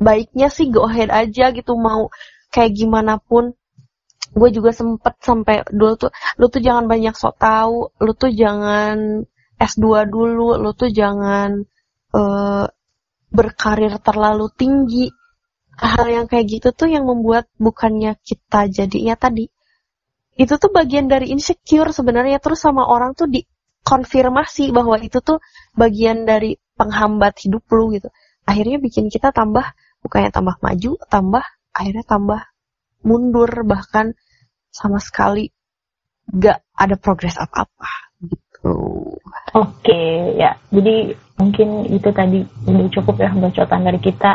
baiknya 0.00 0.50
sih 0.50 0.72
go 0.72 0.88
ahead 0.88 1.12
aja 1.12 1.54
gitu 1.54 1.78
mau 1.78 2.10
kayak 2.50 2.74
gimana 2.74 3.22
pun 3.22 3.54
gue 4.34 4.50
juga 4.50 4.74
sempet 4.74 5.14
sampai 5.22 5.62
dulu 5.70 5.94
tuh 5.94 6.10
lu 6.42 6.50
tuh 6.50 6.58
jangan 6.58 6.90
banyak 6.90 7.14
sok 7.14 7.38
tahu 7.38 7.94
lu 8.02 8.12
tuh 8.18 8.34
jangan 8.34 9.22
S2 9.58 10.10
dulu 10.10 10.58
lu 10.58 10.70
tuh 10.74 10.90
jangan 10.90 11.62
eh, 12.14 12.66
berkarir 13.34 13.94
terlalu 14.02 14.46
tinggi. 14.54 15.06
Hal 15.74 16.06
yang 16.06 16.26
kayak 16.30 16.46
gitu 16.46 16.68
tuh 16.70 16.86
yang 16.86 17.02
membuat 17.02 17.50
bukannya 17.58 18.14
kita 18.22 18.70
jadi 18.70 19.14
ya 19.14 19.16
tadi. 19.18 19.50
Itu 20.38 20.54
tuh 20.58 20.70
bagian 20.70 21.10
dari 21.10 21.34
insecure 21.34 21.90
sebenarnya. 21.90 22.38
Terus 22.38 22.62
sama 22.62 22.86
orang 22.86 23.18
tuh 23.18 23.26
dikonfirmasi 23.26 24.70
bahwa 24.70 25.02
itu 25.02 25.18
tuh 25.18 25.42
bagian 25.74 26.26
dari 26.26 26.54
penghambat 26.78 27.42
hidup 27.42 27.66
lu 27.74 27.90
gitu. 27.90 28.06
Akhirnya 28.46 28.78
bikin 28.78 29.10
kita 29.10 29.34
tambah 29.34 29.66
bukannya 30.04 30.30
tambah 30.30 30.60
maju 30.60 31.00
tambah 31.08 31.44
akhirnya 31.74 32.04
tambah 32.06 32.40
mundur 33.02 33.50
bahkan 33.66 34.14
sama 34.70 35.02
sekali. 35.02 35.50
Gak 36.30 36.62
ada 36.78 36.94
progres 36.96 37.34
apa-apa 37.34 38.04
gitu. 38.64 38.76
Oke, 39.54 40.02
ya. 40.40 40.56
Jadi 40.72 41.12
mungkin 41.36 41.68
itu 41.92 42.08
tadi 42.10 42.40
udah 42.64 42.88
cukup 42.90 43.14
ya 43.20 43.30
bacotan 43.30 43.82
dari 43.84 44.00
kita. 44.00 44.32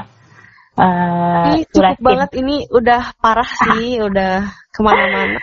Eh, 0.80 1.46
Ini 1.58 1.62
surat 1.74 1.98
cukup 1.98 2.06
banget 2.06 2.30
ini 2.40 2.56
udah 2.72 3.02
parah 3.20 3.50
sih, 3.50 4.00
udah 4.00 4.48
ke 4.72 4.80
mana-mana. 4.80 5.42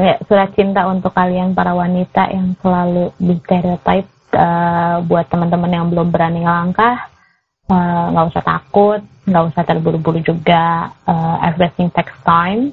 ya, 0.00 0.16
surat 0.28 0.54
cinta 0.54 0.86
untuk 0.86 1.12
kalian 1.12 1.52
para 1.52 1.74
wanita 1.74 2.30
yang 2.30 2.54
selalu 2.62 3.10
di 3.18 3.34
stereotype 3.42 4.06
eh, 4.36 4.96
buat 5.02 5.26
teman-teman 5.32 5.72
yang 5.72 5.86
belum 5.90 6.14
berani 6.14 6.46
langkah 6.46 7.10
eh, 7.66 8.06
nggak 8.12 8.28
usah 8.30 8.44
takut, 8.44 9.00
nggak 9.26 9.44
usah 9.50 9.62
terburu-buru 9.66 10.20
juga. 10.22 10.94
eh, 11.08 11.36
everything 11.48 11.90
takes 11.90 12.14
time. 12.22 12.70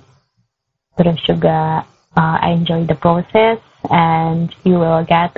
Terus 0.94 1.18
juga 1.26 1.82
eh, 2.14 2.38
enjoy 2.54 2.86
the 2.86 2.98
process 3.02 3.58
and 3.90 4.54
you 4.64 4.80
will 4.80 5.04
get 5.06 5.36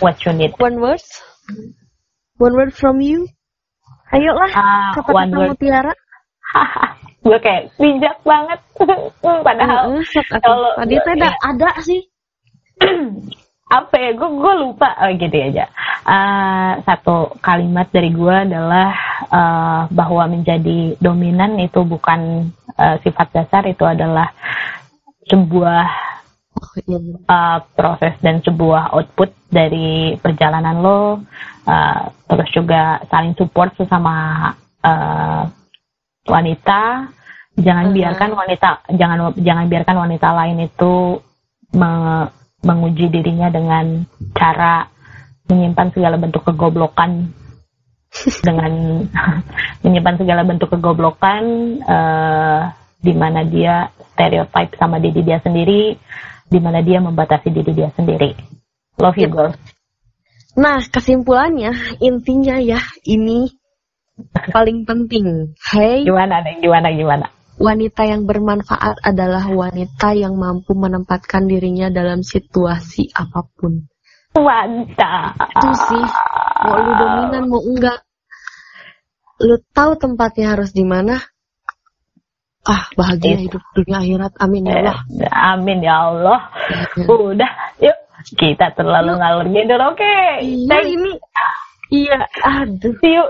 what 0.00 0.18
you 0.24 0.32
need. 0.32 0.52
One 0.58 0.80
word, 0.80 1.02
one 2.38 2.54
word 2.54 2.72
from 2.74 3.00
you. 3.00 3.28
Ayolah, 4.12 4.50
Ah, 4.52 4.92
one 5.08 5.32
kata-kata 5.32 5.36
word 5.36 5.48
mutiara. 5.56 5.92
gue 7.22 7.38
kayak 7.38 7.70
bijak 7.78 8.18
banget 8.26 8.58
padahal 9.46 10.02
kalau- 10.42 10.74
tadi 10.74 10.98
tuh 10.98 11.12
ada, 11.14 11.30
ada 11.38 11.70
sih. 11.80 12.02
apa 13.72 13.94
ya 13.96 14.10
gue 14.12 14.28
gue 14.28 14.52
lupa 14.60 14.92
oh, 15.00 15.08
gitu 15.16 15.32
aja 15.32 15.64
Eh, 16.02 16.72
satu 16.82 17.30
kalimat 17.38 17.86
dari 17.94 18.10
gue 18.10 18.34
adalah 18.34 18.90
eh, 19.22 19.80
bahwa 19.86 20.26
menjadi 20.26 20.98
dominan 20.98 21.54
itu 21.62 21.78
bukan 21.86 22.50
eh, 22.74 22.96
sifat 23.06 23.30
dasar 23.30 23.62
itu 23.70 23.86
adalah 23.86 24.34
sebuah 25.30 25.86
Proses 27.74 28.14
dan 28.22 28.38
sebuah 28.40 28.94
output 28.94 29.30
dari 29.50 30.14
perjalanan 30.16 30.78
lo 30.80 31.20
eh, 31.66 32.02
terus 32.30 32.48
juga 32.54 33.02
saling 33.10 33.34
support 33.36 33.74
sesama 33.76 34.48
eh, 34.82 35.42
wanita. 36.26 37.10
Jangan 37.52 37.92
Mhm. 37.92 37.94
biarkan 37.94 38.30
wanita 38.32 38.68
jangan 38.96 39.18
jangan 39.36 39.66
biarkan 39.68 39.96
wanita 40.08 40.28
lain 40.32 40.58
itu 40.64 41.20
me- 41.76 42.30
menguji 42.62 43.10
dirinya 43.12 43.52
dengan 43.52 44.06
cara 44.32 44.86
menyimpan 45.50 45.92
segala 45.92 46.16
bentuk 46.16 46.46
kegoblokan. 46.48 47.28
Dengan 48.46 49.02
menyimpan 49.84 50.16
segala 50.20 50.44
bentuk 50.44 50.68
kegoblokan 50.72 51.42
uh, 51.80 52.68
di 53.02 53.12
mana 53.16 53.42
dia 53.42 53.88
stereotype 54.14 54.76
sama 54.78 55.00
diri 55.02 55.24
dia 55.24 55.40
sendiri, 55.42 55.96
di 56.52 56.60
mana 56.60 56.84
dia 56.84 57.00
membatasi 57.00 57.48
diri 57.48 57.72
dia 57.72 57.88
sendiri. 57.96 58.36
Love 59.00 59.16
you, 59.16 59.32
girl. 59.32 59.56
Nah, 60.52 60.84
kesimpulannya, 60.84 61.72
intinya 62.04 62.60
ya, 62.60 62.76
ini 63.08 63.48
paling 64.52 64.84
penting. 64.84 65.56
Hey. 65.56 66.04
Gimana 66.04 66.44
nih? 66.44 66.60
Gimana 66.60 66.92
gimana? 66.92 67.26
Wanita 67.56 68.04
yang 68.04 68.28
bermanfaat 68.28 69.00
adalah 69.00 69.48
wanita 69.48 70.12
yang 70.12 70.36
mampu 70.36 70.76
menempatkan 70.76 71.48
dirinya 71.48 71.88
dalam 71.88 72.20
situasi 72.20 73.08
apa 73.16 73.48
pun. 73.56 73.88
Mantap. 74.36 75.36
Itu 75.40 75.70
sih. 75.88 76.04
Mau 76.68 76.76
lu 76.80 76.92
dominan 77.00 77.44
mau 77.48 77.60
enggak. 77.64 78.04
Lu 79.40 79.56
tahu 79.72 79.96
tempatnya 79.96 80.52
harus 80.56 80.76
di 80.76 80.84
mana? 80.84 81.16
Ah, 82.62 82.86
bahagia 82.94 83.42
hidup 83.42 83.62
dunia 83.74 83.98
akhirat. 83.98 84.32
Amin 84.38 84.70
ya 84.70 84.78
Allah. 84.78 84.98
Amin 85.34 85.78
ya 85.82 85.96
Allah. 86.14 86.40
Udah, 87.10 87.50
yuk 87.82 87.98
kita 88.38 88.70
terlalu 88.78 89.18
ngalur 89.18 89.46
gitu. 89.50 89.74
Oke. 89.82 89.98
Okay. 89.98 90.26
Iya, 90.46 90.78
ini 90.86 91.12
Iya, 91.92 92.24
aduh. 92.40 92.96
See 93.04 93.12
you, 93.12 93.24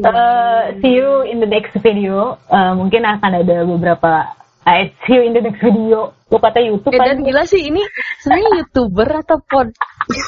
uh, 0.00 0.72
see 0.80 0.96
you 0.96 1.28
in 1.28 1.44
the 1.44 1.50
next 1.50 1.76
video. 1.84 2.40
Uh, 2.48 2.72
mungkin 2.72 3.04
akan 3.04 3.44
ada 3.44 3.68
beberapa 3.68 4.32
I 4.64 4.96
see 5.04 5.20
you 5.20 5.28
in 5.28 5.36
the 5.36 5.44
next 5.44 5.60
video. 5.60 6.16
Lo 6.32 6.40
kata 6.40 6.60
YouTube 6.60 6.96
ya, 6.96 7.04
Dan 7.04 7.20
gila 7.20 7.44
sih 7.44 7.68
ini 7.68 7.84
sebenarnya 8.24 8.64
youtuber 8.64 9.08
atau 9.24 9.36
pod 9.44 9.68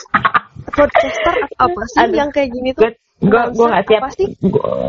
podcaster 0.76 1.34
atau 1.44 1.72
apa 1.72 1.80
sih 1.88 1.98
Aduh, 2.05 2.16
yang 2.20 2.30
kayak 2.32 2.53
gini 2.53 2.76
tuh? 2.76 2.92
Gue 3.20 3.42
gue 3.52 3.66
nggak 3.68 3.84
siap. 3.84 4.02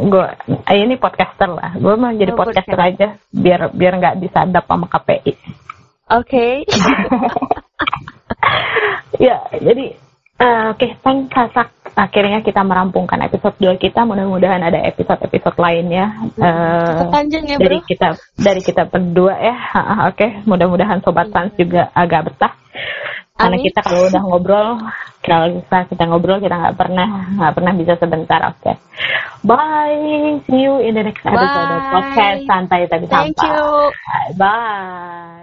Gue 0.07 0.27
eh, 0.71 0.77
ini 0.79 0.95
podcaster 0.95 1.51
lah. 1.51 1.75
Gue 1.75 1.99
mau 1.99 2.15
jadi 2.15 2.31
oh, 2.31 2.39
podcaster 2.39 2.79
podcast. 2.79 2.95
aja 2.95 3.07
biar 3.35 3.75
biar 3.75 3.93
nggak 3.99 4.15
disadap 4.23 4.63
sama 4.71 4.87
KPI. 4.87 5.33
Oke. 6.15 6.19
Okay. 6.23 6.53
ya 9.27 9.37
jadi 9.59 9.85
uh, 10.39 10.73
oke 10.73 10.79
okay, 10.79 10.91
thanks 11.03 11.29
Kasak 11.29 11.75
akhirnya 11.91 12.39
kita 12.39 12.63
merampungkan 12.63 13.19
episode 13.19 13.59
2 13.59 13.75
kita. 13.75 14.07
Mudah-mudahan 14.07 14.63
ada 14.63 14.79
episode-episode 14.79 15.59
lainnya 15.59 16.15
uh, 16.39 17.11
panjang 17.11 17.51
ya, 17.51 17.59
dari 17.59 17.83
kita 17.83 18.15
dari 18.39 18.63
kita 18.63 18.87
berdua 18.87 19.35
ya. 19.43 19.55
Oke, 20.07 20.23
okay. 20.23 20.29
mudah-mudahan 20.47 21.03
sobat 21.03 21.27
fans 21.35 21.51
juga 21.59 21.91
agak 21.91 22.31
betah. 22.31 22.60
Karena 23.41 23.57
kita 23.57 23.79
kalau 23.81 24.01
udah 24.05 24.21
ngobrol, 24.21 24.69
kalau 25.25 25.45
kita 25.57 25.77
kita 25.89 26.03
ngobrol 26.05 26.37
kita 26.37 26.55
nggak 26.57 26.77
pernah 26.77 27.09
nggak 27.37 27.53
pernah 27.57 27.73
bisa 27.73 27.93
sebentar. 27.97 28.39
Oke, 28.53 28.61
okay. 28.61 28.75
bye. 29.41 30.37
See 30.45 30.61
you 30.61 30.81
in 30.85 30.93
the 30.93 31.03
next 31.05 31.25
episode 31.25 31.69
of 31.73 31.83
podcast 31.89 32.41
santai 32.45 32.85
tapi 32.85 33.05
Thank 33.09 33.41
you. 33.41 33.89
Bye. 34.37 35.41